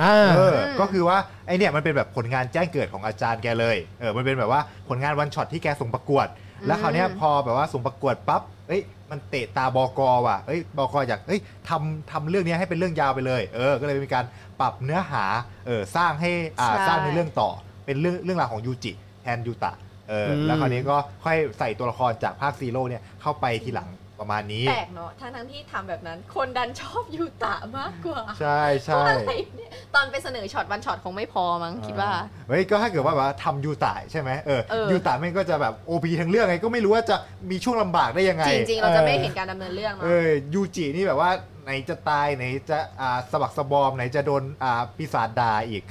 [0.02, 6.26] อ่า เอออืมก็คือว่าไอเนี่ยมันเป็นแบบผลงานแจ้งเกิดของอาจารย์แกเลย เออ มันเป็นแบบว่าผลงาน one shot ที่แกส่งประกวด
[6.66, 14.24] แล้วคราวเนี้ยพอแบบว่าส่งประกวดปั๊บ เอ้ย มันเตะตาบอกอว่ะเอ้ยบอกออยากเอ้ยทำทำเรื่องเนี้ยให้เป็นเรื่องยาวไปเลย เออ ก็เลยมีการ
[14.60, 15.24] ปรับเนื้อหา
[15.66, 16.30] เออ สร้างให้
[16.60, 17.50] อ่าใช่ สร้างในเรื่องต่อ
[17.86, 18.92] เป็นเรื่องเรื่องราวของยูจิ
[19.22, 19.72] แทนยูตะ
[20.08, 23.88] เออ อืม แล้วคราวนี้ก็ค่อยใส่ตัวละครจากภาค zero เนี่ยเข้าไปทีหลัง
[24.20, 32.12] ประมาณนี้ แปลกเนาะทั้งทั้งๆที่ทำแบบนั้น คนดันชอบยูตะมากกว่าใช่ใช่อะไรเนี่ยตอนไปเสนอ shot one shot คงไม่พอมั้งคิดว่า
[32.48, 37.16] เฮ้ยก็ถ้าเกิดว่าแบบว่าทำยูตะใช่ไหมเออเออ ยูตะแม่งก็จะแบบ OP ทั้งเรื่องไงก็ไม่รู้ว่าจะ
[37.50, 41.30] มีช่วงลำบากได้ยังไงจริง ๆ เราจะไม่เห็นการดำเนินเรื่องเอเนาะอยูจินี่แบบว่า
[41.64, 45.84] ไหนจะตายไหนจะอ่าสะบักสะบอมไหนจะโดนอ่าปีศาจด่าอีก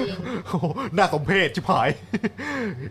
[0.00, 0.16] จริง
[0.46, 0.66] โอ้โห
[0.96, 1.88] น่าสมเพชชิบหาย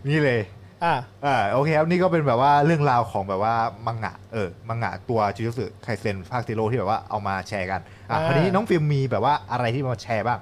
[0.08, 0.40] นี่เลย
[0.84, 0.94] อ่า
[1.26, 3.54] อ่าโอเคครับนี่ก็เป็นแบบว่าเรื่องราวของแบบว่า
[3.86, 10.38] มังงะเออมังงะตัวจูจูสึไคเซนภาค zero ที่แบบว่าเอามาแชร์กันอะอ่า คราวนี้น้องฟิล์มมีแบบว่าอะไรที่มาแชร์บ้าง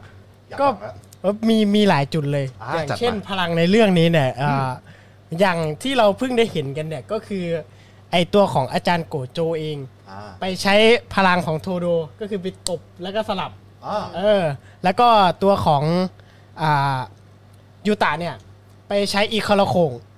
[0.49, 4.70] อยาก็ฟังแล้ว เอ้อมีมีหลายจุดเลย อ่าอย่างจัดมาเช่นพลังในเรื่องนี้เนี่ยอ่า
[5.41, 7.45] อย่างที่เราเพิ่งได้เห็นกันเนี่ยก็คือ
[8.12, 9.78] ไอตัวของอาจารย์โกโจเอง
[10.11, 10.74] อ่าไปใช้
[11.14, 11.87] พลังของโทโด
[12.20, 13.51] ก็คือไปตบแล้วก็สลับ
[13.87, 14.43] อ่าเออ
[14.84, 15.09] แล้วก็
[15.43, 15.84] ตัวของ
[16.62, 16.99] อ่า
[17.87, 18.34] ยูตะเนี่ย
[18.89, 20.15] ไปใช้อีคาราโคงโอ้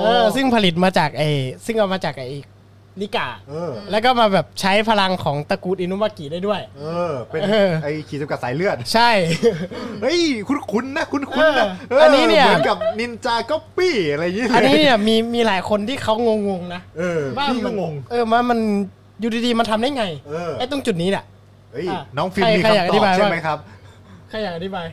[0.00, 1.22] เออซึ่งผลิตมาจากไอ
[1.66, 2.24] ซึ่งเอามาจากไอ
[3.02, 9.10] ลิกาเออแล้วก็มาแบบใช้พลังของตระกูลอินุมากิได้ด้วย เออ เป็นเออไอ้ขีดจำกัดสายเลือด ใช่
[10.02, 16.14] เฮ้ย คุ้นคุ้นๆนะ คุ้นคุ้นๆนะเอออันนี้เนี่ยเหมือนกับนินจาก็ปี้อะไรอย่างเงี้ยอันนี้เนี่ยมีมีหลายคนที่เขา
[16.48, 18.58] งงๆนะเออว่าพี่ก็มันงง เออมามัน
[19.20, 21.24] อยู่ดีๆมันทำได้ไงเออไอ้ตรงจุดนี้เนี่ย
[21.72, 23.58] เฮ้ยอะน้องฟิล์มใครมีใครอยากคำอตธิอบายใช่บ้างไหมครับ
[24.30, 24.86] ใครอยากอธิบาย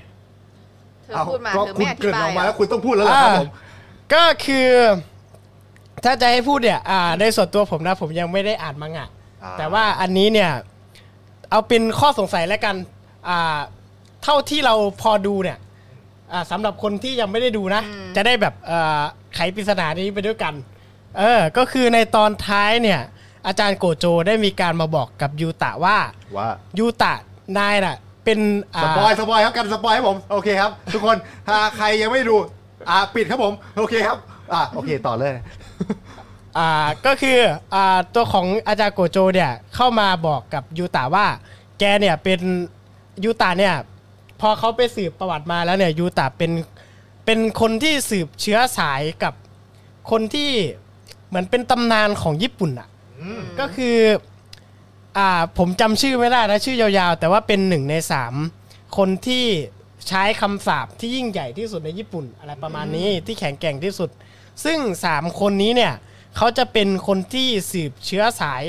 [1.03, 3.49] เธอพูดมาก็เธอคุไม่ณอธิเกรินบาอยอกมาอะแล้วคุณต้องพูดแล้วล่ะครับผม
[4.14, 4.70] ก็คือ
[6.03, 9.07] ถ้าจะให้พูดเนี่ยอ่าในส่วนตัวผมนะผมยังไม่ได้อ่านมังงะ
[9.43, 10.51] อ่าแต่ว่าอันนี้เนี่ย
[11.49, 12.76] เอาเป็นข้อสงสัยแล้วกัน
[13.30, 13.59] อ่า
[14.24, 15.57] เท่าที่เราพอดูเนี่ย
[16.34, 19.01] อ่าสำหรับคนที่ยังไม่ได้ดูนะอืมจะได้แบบเอ่อ
[19.36, 20.53] ไขปริศนานี้ไปด้วยกัน
[21.18, 22.99] เออ ก็คือในตอนท้ายเนี่ย
[23.47, 25.97] อาจารย์โกโจได้มีการมาบอกกับยูตะว่า
[26.38, 26.47] ว่า
[26.80, 27.14] ยูตะ
[27.57, 27.95] นายน่ะ
[28.26, 28.39] เป็น
[28.76, 32.38] อ่า spoil spoil ครับกัน spoil ให้ผม โอเคครับ ทุกคนถ้าใครยังไม่ดู
[32.89, 34.17] อ่าปิดครับผม โอเคครับ
[34.53, 35.34] อ่าโอเคต่อเลย
[36.57, 36.69] อ่า
[37.05, 37.38] ก็คือ
[37.73, 41.25] อ่าตัวของอาจารย์โกโจเนี่ยเข้ามาบอกกับยูตะว่า
[41.79, 42.39] แกเนี่ยเป็น
[43.23, 43.75] ยูตะเนี่ย
[44.41, 46.51] พอเขาไปสืบประวัติมาแล้วเนี่ยยูตะเป็น
[47.25, 49.34] เป็นคนที่สืบเชื้อสายกับ
[50.11, 50.51] คนที่
[51.27, 52.88] เหมือนเป็นตำนานของญี่ปุ่นอะ
[53.21, 53.97] อืมก็คือ
[55.17, 58.34] อ่าผมจำชื่อไม่ได้นะชื่อยาวๆ แต่ว่าเป็นหนึ่งในสาม
[58.97, 59.45] คนที่
[60.08, 64.10] ใช้คำสาปที่ยิ่งใหญ่ที่สุดในญี่ปุ่น อะไรประมาณนี้ที่แข็งแกร่งที่สุด
[64.66, 65.93] ซึ่งสามคนนี้เนี่ย
[66.38, 68.64] เขาจะเป็นคนที่สืบเชื้อสาย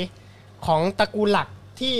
[0.65, 1.47] ของตระกูลหลัก
[1.79, 1.95] ที่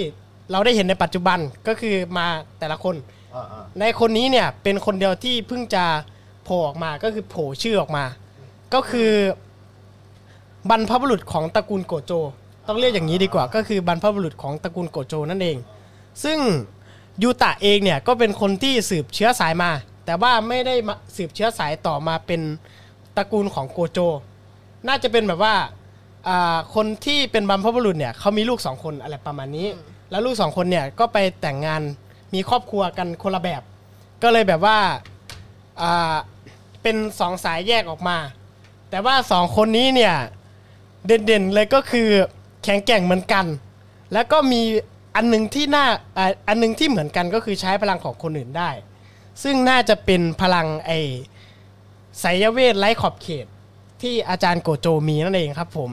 [0.51, 2.27] เราได้เห็นในปัจจุบันก็คือมา
[2.59, 2.95] แต่ละคน
[3.35, 5.85] อ่าอ่าในคนนี้เนี่ยเป็นคนเดียวที่เพิ่งจะ
[6.43, 8.05] โผล่ออกมาก็คือโผล่ชื่อออกมา
[8.73, 9.11] ก็คือ
[10.69, 12.11] บรรพบุรุษของตระกูลโกโจ
[12.67, 15.57] ต้องเรียกอย่างนี้ดีกว่า ก็คือบรรพบุรุษของตระกูลโกโจนั่นเอง
[16.23, 16.37] ซึ่ง
[17.21, 19.71] ยูตะเองเนี่ยก็เป็นคนที่สืบเชื้อสายมา
[20.05, 22.41] แต่ว่าไม่ได้มาสืบเชื้อสายต่อมาเป็น
[23.15, 23.99] ตระกูลของโกโจ
[24.87, 25.55] น่าจะเป็นแบบว่า
[26.27, 29.67] อ่าคนที่เป็นบรรพบุรุษเนี่ยเขามีลูกสองคนอะไรประมาณนี้
[30.11, 31.81] แล้วลูกสองคนเนี่ยก็ไปแต่งงาน
[32.33, 33.61] มีครอบครัวกันคนละแบบ
[34.23, 34.77] ก็เลยแบบว่า
[35.81, 36.15] อ่า
[36.81, 38.17] เป็นสองสายแยกออกมา
[38.89, 40.15] แต่ว่าสองคนนี้เนี่ย
[41.05, 42.07] เด่นๆเลยก็คือ
[42.63, 43.45] แข็งแกร่งเหมือนกัน
[44.13, 44.61] แล้วก็มี
[45.15, 45.85] อันหนึ่งที่น่า
[46.47, 48.69] อันหนึ่งที่เหมือนกันก็คือใช้พลังของคนอื่นได้
[49.43, 50.91] ซึ่งน่าจะเป็นพลังไอ
[52.19, 53.45] ไสยเวทไร้ขอบเขต
[54.01, 55.91] ที่อาจารย์โกโจมีนั่นเองครับ ผม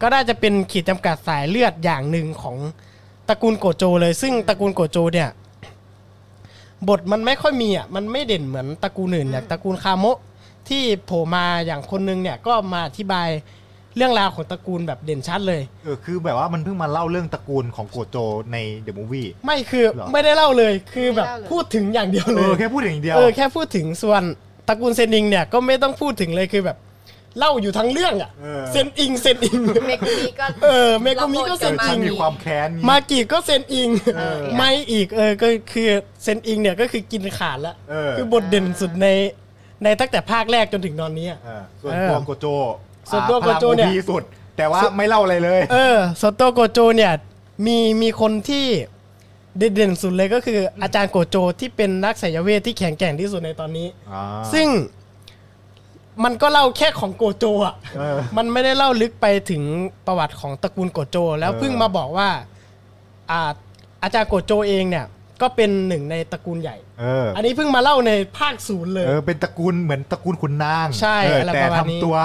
[0.00, 2.56] ก็น่าจะเป็นขีดจำกัดสายเลือดอย่างหนึ่งของ
[3.28, 5.30] ตระกูลโกโจเลย ซึ่งตระกูลโกโจเนี่ย
[6.88, 10.18] บทมันไม่ค่อยมีอะมันไม่เด่นเหมือนตระกูลอื่นอย่างตระกูลคาโมะ
[10.68, 13.28] ที่โผล่มาอย่างคนนึงเนี่ยก็มาอธิบาย
[13.96, 18.16] เรื่องราวของตระกูลแบบเด่นชัดเลย เออคือแบบว่ามันเพิ่งมาเล่าเรื่องตระกูลของโกโจ
[18.52, 24.22] ใน the movie ไม่คือเหรอ ไม่ได้เล่าเลยคือแบบไม่เล่าเลย พูดถึงอย่างเดียวเอเลอยแค่พูดอย่างเดียว เออแค่พูดถึงส่วน
[24.68, 26.78] ตระกูลเซนอิงเนี่ยก็ไม่ต้องพูดถึงเลยคือแบบ
[27.38, 35.88] เล่าอยู่ทั้งเรื่องอะเออ เซนอิงเซนอิง เมกุมิก็ เออเมกุมิก็เซเอนออิฉันง มีความแค้นนี้มากิก็เซนอิง เออ ไม่อีกเออก็คือ
[36.22, 39.08] เซนอิงเนี่ยก็คือกินขาดละเออ คือบทเด่นสุดใน
[39.84, 42.46] ในตั้งแต่ภาคแรกจนถึงตอนนี้อะ เออส่วนเออตัวโกโจ
[43.10, 44.22] ส่วนตัวอ่าโกโจเนี่ยพลัง OP สุด
[44.56, 47.12] แต่ว่าไม่เล่าอะไรเลย เออโซโตโกโจเนี่ย
[47.66, 48.66] มีมีคนที่
[49.58, 54.68] เด่นๆสุดเลยก็คืออาจารย์โกโจที่เป็นนักไสยเวทที่แข็งแกร่งที่สุดในตอนนี้ อ่า ซึ่ง
[56.24, 59.62] มันก็เล่าแค่ของโกโจอะ เออ มันไม่ได้เล่าลึกไปถึง
[60.06, 62.28] ประวัติของตระกูลโกโจ แล้วเออเพิ่งมาบอกว่า
[63.30, 63.40] อ่า
[64.02, 65.06] อาจารย์โกโจเองเนี่ย
[65.42, 72.16] ก็เป็นหนึ่งในตระกูลใหญ่ เอออันนี้เพิ่งมาเล่าในภาคศูนย์เลย เออ เป็นตระกูลเหมือนตระกูลขุนนางใช่เอออะไรแต่ประมาณนี้ ทำตัว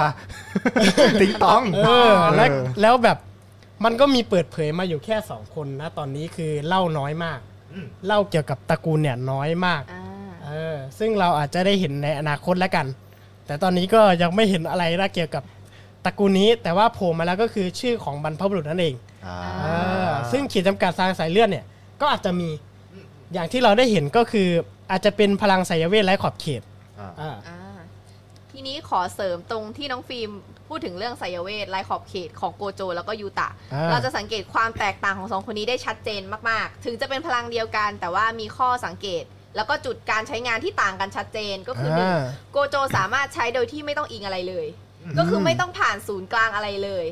[1.20, 3.18] ติ๊งต้องเออแล้วเออแล้วแบบ
[3.84, 7.38] มันก็มีเปิดเผยมาอยู่แค่สองคนนะตอนนี้คือเล่าน้อยมาก
[7.84, 10.04] มเล่าเกี่ยวกับตระกูลเนี่ยน้อยมาก อ่า
[10.46, 12.86] เออ ซึ่งเราอาจจะได้เห็นในอนาคตแล้วกัน
[13.46, 15.42] แต่ตอนนี้ก็ยังไม่เห็นอะไรนะเกี่ยวกับ
[16.04, 18.94] ตระกูลนี้ แต่ว่าโผล่มาแล้วก็คือชื่อของบรรพบุรุษนั่นเอง
[19.26, 19.66] อ่า เอ
[20.06, 21.64] อซึ่งขีดจำกัดทางสายเลือดเนี่ย
[22.00, 22.48] ก็อาจจะมี
[23.32, 24.48] อย่างที่เราได้เห็นก็คือ
[24.90, 26.62] อาจจะเป็นพลังไสยเวทไร้ขอบเขต
[27.00, 27.58] อ่า อ่า อ่า
[28.52, 30.30] ทีนี้ขอเสริมตรงที่น้องฟิล์ม
[30.68, 39.24] พูดถึงเรื่องไสยเวทไร้ขอบเขตของโกโจ แล้วก็ยูตะ อ่า เราจะสังเกตความแตกต่างของสองคนนี้ได้ชัดเจนมากๆ ถึงจะเป็นพลังเดียวกัน แต่ว่ามีข้อสังเกต
[39.56, 42.22] แล้วก็จุดการใช้งานที่ต่างกันชัดเจนก็คือหนึ่งอ่า
[42.52, 44.66] โกโจสามารถใช้โดยที่ไม่ต้องอิงอะไรเลย
[45.18, 47.04] ก็คือไม่ต้องผ่านศูนย์กลางอะไรเลย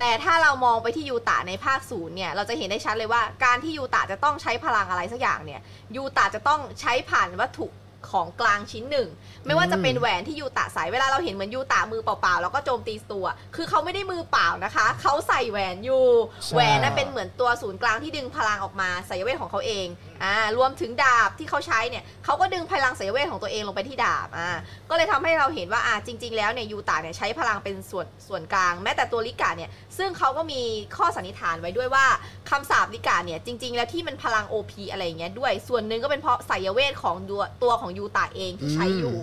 [0.00, 5.60] แต่ถ้าเรามองไปที่ยูตะในภาคศูนย์เนี่ย เราจะเห็นได้ชัดเลยว่าการที่ยูตะจะต้องใช้พลังอะไรสักอย่างเนี่ย
[5.96, 7.66] ยูตะจะต้องใช้ผ่านวัตถุ
[8.10, 9.08] ของกลางชิ้นหนึ่ง
[9.46, 13.26] ไม่ว่าจะเป็นแหวนที่ยูตะใส่เวลาเราเห็นเหมือนยูตะมือเปล่าๆแล้วก็โจมตีตัว
[13.56, 16.04] คือเขาไม่ได้มือเปล่านะคะ เขาใส่แหวนอยู่
[16.44, 19.86] ใช่แหวนน่ะเป็นเหมือนตัวศูนย์กลางที่ดึงพลังออกมาสายเวทของเขาเอง
[20.24, 24.50] อ่ารวมถึงดาบที่เขาใช้เนี่ยเขาก็ดึงพลังสายเวทของตัวเองลงไปที่ดาบอ่า
[24.90, 30.60] ก็เลยทำให้เราเห็นว่าอ่าจริง ๆ แล้วเนี่ยยูตาเนี่ยใช้พลังเป็นส่วนส่วนกลาง แม้แต่ตัวลิกาเนี่ยซึ่งเขาก็มี
[30.96, 32.06] ข้อสันนิษฐานไว้ด้วยว่า
[32.50, 39.16] คำสาบลิกาเนี่ยจริง ๆ แล้วที่มันพลัง OP อะไรอย่างเงี้ยด้วยส่วนหนึ่งก็เป็นเพราะสายเวทของตัวตัวของยูตาเองที่ใช้อยู่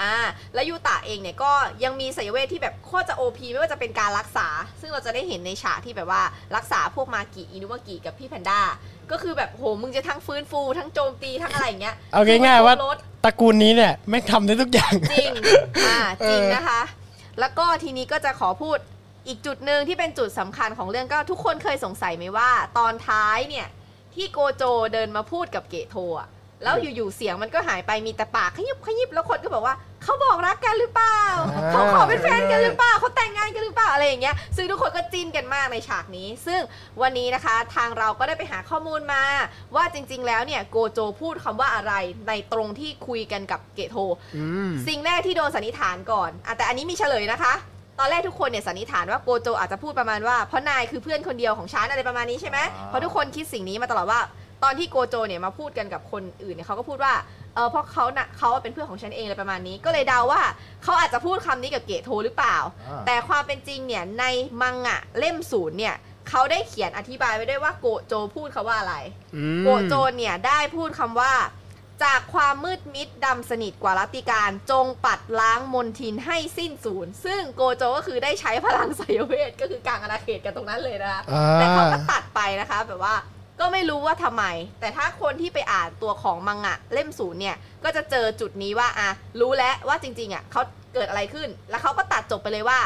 [0.00, 0.14] อ่า
[0.54, 1.52] แล้วยูตะเองเนี่ยก็
[1.84, 4.48] ยังมีสายเวทที่แบบโคตรจะ OP ไม่ว่าจะเป็นการรักษา
[4.80, 6.22] ซึ่งเราจะได้เห็นในฉากที่แบบว่า
[6.56, 8.60] รักษาพวกมากิอินุวากิกับพี่แพนด้า
[9.10, 15.30] ก็คือแบบโหมึงจะทั้งฟื้นฟูทั้งโจมตีทั้งอะไรอย่างเงี้ยเอาง่ายๆว่าคือมันครบรสตระกูลนี้เนี่ยแม่งทำได้ทุกอย่างจริง
[15.86, 16.82] อ่าเออจริงนะคะ
[17.40, 18.78] แล้วก็ทีนี้ก็จะขอพูด
[19.28, 23.66] อีกจุดหนึ่งที่เป็นจุดสำคัญของเรื่องก็ทุกคนเคยสงสัยไหมว่า ตอนท้ายเนี่ย
[24.14, 24.62] ที่โกโจ
[24.92, 26.28] เดินมาพูดกับเกโทอะ
[26.62, 31.20] แล้วอยู่ๆเสียงมันก็หายไปมีแต่ปากขยิบขยิบแล้วคนก็บอกว่าเขาบอกรักกันหรือเปล่า
[31.52, 36.60] อ่าเขาขอเป็นแฟนกันหรือเปล่าเขาแต่งงานกันหรือเปล่าอะไรอย่างเงี้ยซึ่งทุกคนก็จิ้นกันมากในฉากนี้ ซึ่ง
[37.02, 39.22] วันนี้นะคะทางเราก็ได้ไปหาข้อมูลมา
[39.76, 41.92] ว่าจริง ๆ แล้วเนี่ยโกโจพูดคำว่าอะไร
[42.28, 43.96] ในตรงที่คุยกันกับเกโท
[44.36, 47.54] อืมสิ่งแรกที่โดนสันนิษฐานก่อนอะแต่อันนี้มีเฉลยนะคะ
[47.98, 54.20] ตอนแรกทุกคนเนี่ยสันนิษฐานว่าโกโจอาจจะพูดประมาณว่าเพราะนายคือเพื่อนคนเดียวของฉันอะไรประมาณนี้ใช่ไหมอ่าเพราะทุกคนคิดสิ่งนี้มาตลอดว่า
[54.62, 57.14] ตอนที่โกโจเนี่ยมาพูดกันกับคนอื่นเนี่ยเขาก็พูดว่า
[57.54, 60.42] เออเพราะเขาน่ะเขาเป็นเพื่อนของฉันเองอะไรประมาณนี้ ก็เลยเดาว่า
[60.82, 62.56] เขาอาจจะพูดคำนี้กับเกโทหรือเปล่า
[62.88, 64.24] อ่า แต่ความเป็นจริงเนี่ยใน
[64.60, 65.94] มังงะเล่มศูนย์เนี่ย
[66.28, 68.96] เขาได้เขียนอธิบายไว้ด้วยว่าโกโจพูดคาว่าอะไร
[69.36, 71.32] อืม โกโจนเนี่ยได้พูดคำว่า
[72.04, 83.14] จากความมืดมิดดำสนิทกว่ารัตติการจงปัดล้างมนทินให้สิ้นสูญซึ่งโกโจก็คือได้ใช้พลังไสยเวทก็คือกลางอาณาเขตกันตรงนั้นเลยนะคะอ่า แต่เขาก็ตัดไปนะคะ แบบว่า
[83.60, 84.44] ก็ไม่รู้ว่าทำไม
[84.80, 90.62] แต่ถ้าคนที่ไปอ่านตัวของมังงะเล่มศูนย์เนี่ย ก็จะเจอจุดนี้ว่าอะรู้แล้วว่าจริงๆอะเขา
[90.94, 92.80] เกิดอะไรขึ้น แล้วเขาก็ตัดจบไปเลยว่า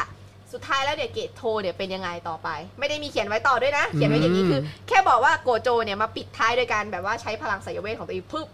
[0.53, 2.49] สุดท้ายแล้วเนี่ยเกตโทเนี่ยเป็นยังไงต่อไป
[2.79, 8.47] ไม่ได้มีเขียนไว้ต่อด้วยนะ เขียนไว้อย่างนี้คือ แค่บอกว่าโกโจเนี่ยมาปิดท้ายโดยการแบบว่าใช้พลังสายเวทของตัวเองพึบ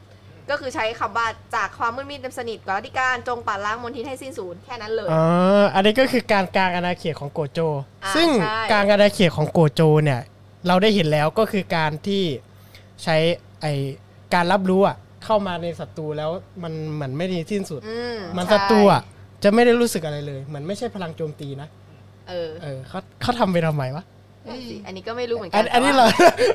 [0.50, 5.24] ก็คือใช้คำว่าจากความมืดมิดดำสนิทกว่ารัตติการจงปัดล้างมนทินให้สิ้นสูญแค่นั้นเลยอ๋อ
[5.74, 7.60] อันนี้ก็คือการกลางอาณาเขตของโกโจ
[8.04, 10.20] อ่าซึ่งใช่กลางอาณาเขตของโกโจเนี่ย
[10.68, 12.24] เราได้เห็นแล้วก็คือการที่
[13.04, 13.18] ใช้
[13.62, 13.66] ไอ
[14.34, 14.96] การรับรู้อะ
[15.26, 16.30] เข้ามาในศัตรูแล้ว
[16.64, 19.02] มันเหมือนไม่ดีสิ้นสุด อืมมันใช่ศัตรูอะ
[19.44, 21.68] จะไม่ได้รู้สึกอะไรเลยเหมือนไม่ใช่พลังโจมตีนะ
[22.30, 24.06] เออเออเขาเขาทำไปทำไมวะ
[24.48, 26.06] นั่นสิอันนี้ก็ไม่รู้เหมือนกัอันอันนี้เรา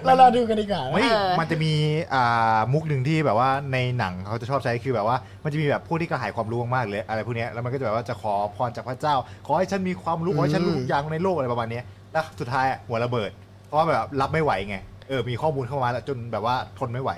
[0.04, 1.72] เรารอดูกันดีกว่าไม่เออมันจะมี
[2.14, 9.14] อ่ามุกหนึ่งที่แบบว่าในหนังเขาจะชอบใช้คือแบบว่า มันจะมีแบบผู้ที่กระหายความรู้มากๆเลยอะไรพวกเนี้ยแล้วมันก็จะแบบว่าจะขอพรจากพระเจ้า
[9.46, 13.30] ขอให้ฉันมีความรู้ขอให้ฉันรู้ทุกอย่างในโลกอะไรประมาณเนี้ยแล้วสุดท้ายอะหัวระเบิด
[13.68, 14.76] เพราะว่าแบบรับไม่ไหวไง
[15.08, 17.10] เออมีข้อมูลเข้ามาแล้วจนแบบว่าทนไม่ไหว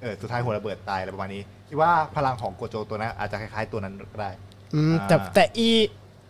[0.00, 4.30] เออสุดท้ายหัวระเบิดตายอะไรประมาณนี้คิดว่าพลังของโกโจตัวนั้นอาจจะคล้ายๆตัวนั้นก็ได้
[4.74, 5.68] อืมอ่าแต่แต่อี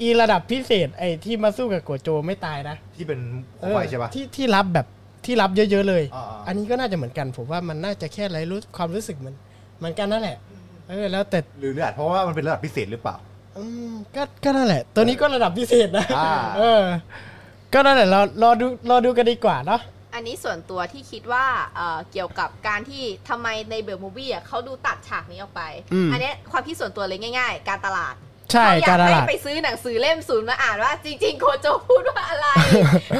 [0.01, 3.21] อีระดับพิเศษไอ้ที่มาสู้กับโกโจไม่ตายนะที่เป็น
[3.57, 4.87] โคเอมไฟอใช่ปะที่ที่รับแบบ
[5.25, 9.37] ที่รับเยอะๆเลยอ่าๆอันนี้ก็น่าจะเหมือนกัน ผมว่ามันน่าจะแค่ไรรู้ความรู้สึกเหมือน
[9.79, 10.37] เหมือนกันนั่นแหละ
[10.89, 13.16] เออแล้วแต่หรืออาจเพราะว่ามันเป็นระดับพิเศษหรือเปล่า
[13.59, 16.83] อืมก็ก็นั่นแหละ ตัวนี้ก็ระดับพิเศษนะอ่าเออ
[17.73, 19.81] ก็นั่นแหละรอรอดูรอดูกันดีกว่าเนาะ
[20.14, 21.47] อันนี้ส่วนตัวที่คิดว่า
[21.77, 25.62] เอ่อเกี่ยวกับการที่ทำไมในเบลมูวี่อะเขาดูตัดฉากนี้ออกไป
[25.93, 28.14] อืม อันเนี้ยความคิดส่วนตัวเลยง่าย ๆ การตลาด
[28.53, 32.47] ใช่เขาอยาการกตให้ลาด ไปซื้อหนังสือเล่มศูนย์มาอ่านว่า จริง ๆ โคโจพูดว่าอะไร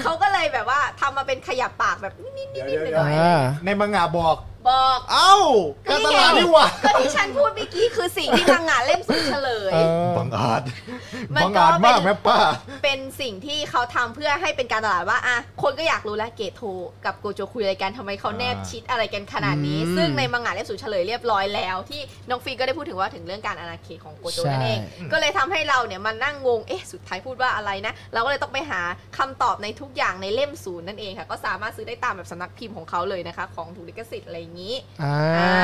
[0.03, 5.35] เขาก็เลยแบบว่าทำมาเป็นขยับปากแบบนิดๆเดี๋ยวนิดเดี๋ยวๆหน่อยอ่าในมังงะบอกๆ บอกเอ้า
[5.89, 10.63] การตลาดนี่หว่าก็ที่ฉันพูดเมื่อกี้คือสิ่งที่มังงะเล่มศูนย์เฉลยเออบังอาจ
[11.35, 12.39] มันบังก็อาจมากเป็นแม่ป้า
[12.83, 16.63] เป็นสิ่งที่เขาทำเพื่อให้เป็นการตลาดว่าอะคนก็อยากรู้แล้วเกตโท
[17.05, 28.81] กับโกโจคุยอะไรกันทำไมเขาแนบอ่าชิดอะไรกันขนาดนี้อืมซึ่งในมังงะเล่มศูนย์เฉลยเรียบร้อยแล้วที่น้องฟีก็ได้พูดถึงว่าถึงเรื่องการอาณาเขตของโกโจนั่นเองใช่ก็เลยทำให้เราเนี่ยมานั่งงงเอ๊ะสุดท้ายพูดว่าอะไรนะเราก็เลยต้องไปหา
[29.19, 35.55] คำตอบในทุกอย่างในเล่มศูนย์นั่นเองค่ะ ก็สามารถซื้อได้ตามแบบสำนักพิมพ์ของเขาเลยนะคะ ของถูกลิขสิทธิ์อะไรอย่างนี้อ่าอ่า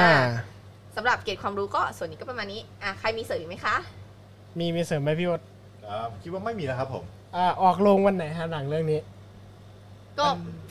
[0.96, 3.76] สำหรับเกตความรู้ก็ส่วนนี้ก็ประมาณนี้อะใครมีเสริมอีกไหมคะ
[4.58, 5.40] มีมีเสริมไหมพี่วด
[5.86, 7.04] อ่าคิดว่าไม่มีแล้วครับผม
[7.36, 9.00] อ่าออกโรงวันไหนฮะหนังเรื่องนี้
[10.20, 10.26] ก็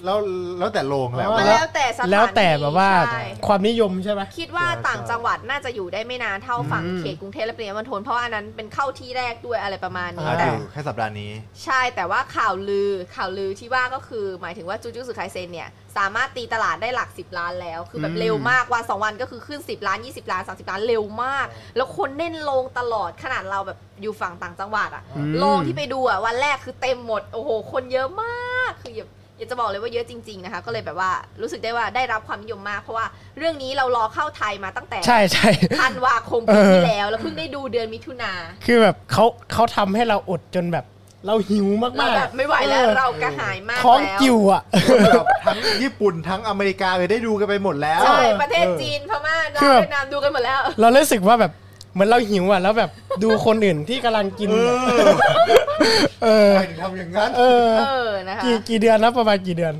[0.05, 0.17] แล้ว
[0.59, 11.31] แล้วแต่โรงแล้ว มันแล้แล้ววแต่สถานแล้วแต่แบบว่าใช่ ความนิยมใช่ไหม คิดว่าใช่ต่างจังหวัดน่าจะอยู่ได้ไม่นานเท่าฝั่งอืม เขตกรุงเทพและปริมณฑลเพราะว่าอันนั้นเป็นเข้าที่แรกด้วยอะไรประมาณนี้อ่าแต่ อยู่แค่สัปดาห์นี้
[11.63, 29.07] ใช่แต่ว่าข่าวลือข่าวลือที่ว่าก็คือหมายถึงว่าจูจูสึไคเซนเนี่ย สามารถตีตลาดได้หลัก 10 ล้านแล้ว คือแบบอืม เร็วมากวันสองวันก็คือขึ้น 10 ล้าน 20 ล้าน 30 ล้านเร็วมาก แล้วคนเน่นโรงตลอดขนาดเราแบบอยู่ฝั่งต่างจังหวัดอะอืมโรงที่ไปดูอะวันแรกคือเต็มหมด โอ้โห คนเยอะมากคืออย่า
[29.37, 31.11] อยากจะบอกเลยว่าเยอะจริง ๆนะคะ ก็เลยแบบว่า
[31.41, 33.05] รู้สึกได้ว่าได้รับความนิยมมาก เพราะว่า
[33.37, 35.49] เรื่องนี้เรารอเข้าไทยมาตั้งแต่ใช่ใช่
[35.81, 38.31] ธันวาคมปีที่แล้ว แล้วเพิ่งได้ดูเดือนมิถุนา
[38.65, 40.85] คือแบบเขาเขาทำให้เราอดจนแบบ
[41.27, 44.61] เราหิวมากๆเราแบบไม่ไหวแล้วออเรากระหายมากท้องแล้วกิ่วอะ
[45.09, 51.51] แบบทั้งญี่ปุ่นทั้งอเมริกาเลยได้ดูกันไปหมดแล้ว ใช่เออประเทศจีนพม่าลาวคือแบบ เวียดนามดูกันหมดแล้ว เรารู้สึกว่าแบบ
[51.93, 52.89] เหมือนเราหิวอะแล้วแบบ
[53.23, 55.64] ดูคนอื่นที่กำลังกิน เอเนี่ยอ
[56.23, 59.75] เออทำไมถึงทำอย่างนั้นเออเออนะคะกี่กี่เดือนนะประมาณกี่เดือน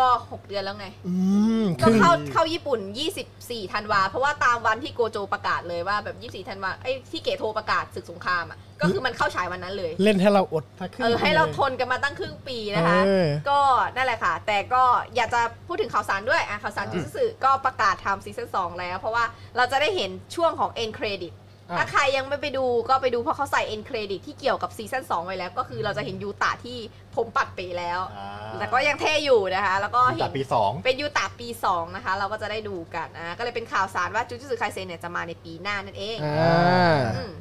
[0.00, 1.14] ก็6เดือนแล้วไงอื
[1.62, 2.80] มคก็รึ่งเข้าเข้าญี่ปุ่น
[3.26, 13.60] 24ธันวาเพราะว่าตามวันที่โกโจประกาศเลยว่าแบบ24ธันวาไอ้ที่เกโทประกาศศึกสงครามอะก็คือมันเข้าฉายวันนั้นเลย เล่นให้เราอดพักครึ่งเออให้เราปีลยทนกันมาตั้งครึ่งปีนะคะเออก็
[13.96, 14.82] นั่นแหละค่ะ แต่ก็
[15.14, 19.24] อยากจะพูดถึงข่าวสารด้วยอะข่าวสารจูซึก็ประกาศทำซีซั่น2แล้ว เพราะว่า
[19.56, 21.41] เราจะได้เห็นช่วงของ end credit อะ
[21.78, 26.78] ถ้าใครยังไม่ไปดูก็ไปดูเพราะเขาใส่ end credit ที่เกี่ยวกับซีซั่น2ไว้แล้ว ก็คือเราจะเห็นยูตะที่
[27.16, 37.32] ผมปัดเปแล้วอ่าแต่ก็ยังเท่อยู่นะคะ แล้วก็เห็แต่นปีสองเป็นยูตะปี 2 นะคะ เราก็จะได้ดูกันนะก็เลยเป็นข่าวสารว่าจูจูสึไคเซนเนี่ยจะมาในปีหน้านั่นเองอ่าอืม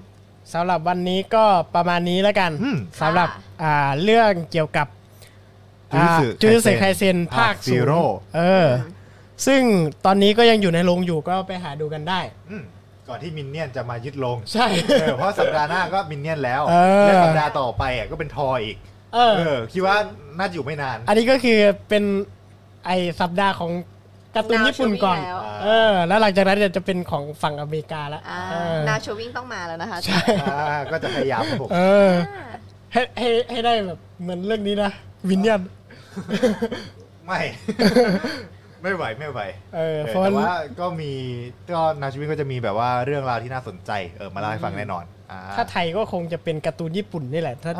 [0.53, 4.87] สำหรับวันนี้ก็ประมาณนี้แล้วกันอืมสำหรับค่ะอ่าเรื่องเกี่ยวกับ
[5.93, 8.03] Jujutsu จูจูเซไคเซน Kaisen ภาคภาคศูนย์ Zero
[8.35, 8.67] เออ
[9.45, 9.61] ซึ่ง
[10.05, 12.19] ตอนนี้ก็ยังอยู่ในโรงอยู่ก็ไปหาดูกันได้
[12.49, 12.63] อืม
[13.11, 14.67] ก่อนที่มินเนี่ยนจะมายึดโรงใช่
[15.01, 18.77] เออเพราะสัปดาห์หน้าก็มินเนี่ยนแล้วเออ และสัปดาห์ต่อไปอะก็เป็นทออีก
[19.13, 19.95] เออ เออคิดว่า
[20.37, 21.59] น่าจะอยู่ไม่นาน อันนี้ก็คือ
[21.89, 22.03] เป็น
[22.85, 22.91] ไอ
[23.21, 23.71] สัปดาห์ของ
[24.35, 32.11] การ์ตูนญี่ปุ่นก่อน แล้วเออ แล้วหลังจากนั้นเดี๋ยวจะเป็นของฝั่งอเมริกาแล้วอ่าเออนาโชวิ่งต้องมาแล้วนะคะใช่อ่าก็จะพยายามครับผมเออ
[32.93, 34.91] ให้ให้ให้ได้แบบเหมือนเรื่องนี้นะ
[35.29, 35.61] วินเนียน
[37.25, 37.39] ไม่
[38.83, 39.39] ไม่ไหวไม่ไหว
[39.75, 41.11] เออเออเพราะแต่ว่าว่าก็มี
[41.71, 47.73] ก็นาชีวิตก็จะมีแบบว่าเรื่องราวที่น่าสนใจเออมาเล่าให้ฟังแน่นอนอ่า ถ้าไทยก็คงจะเป็นการ์ตูนญี่ปุ่นนี่แหละถ้า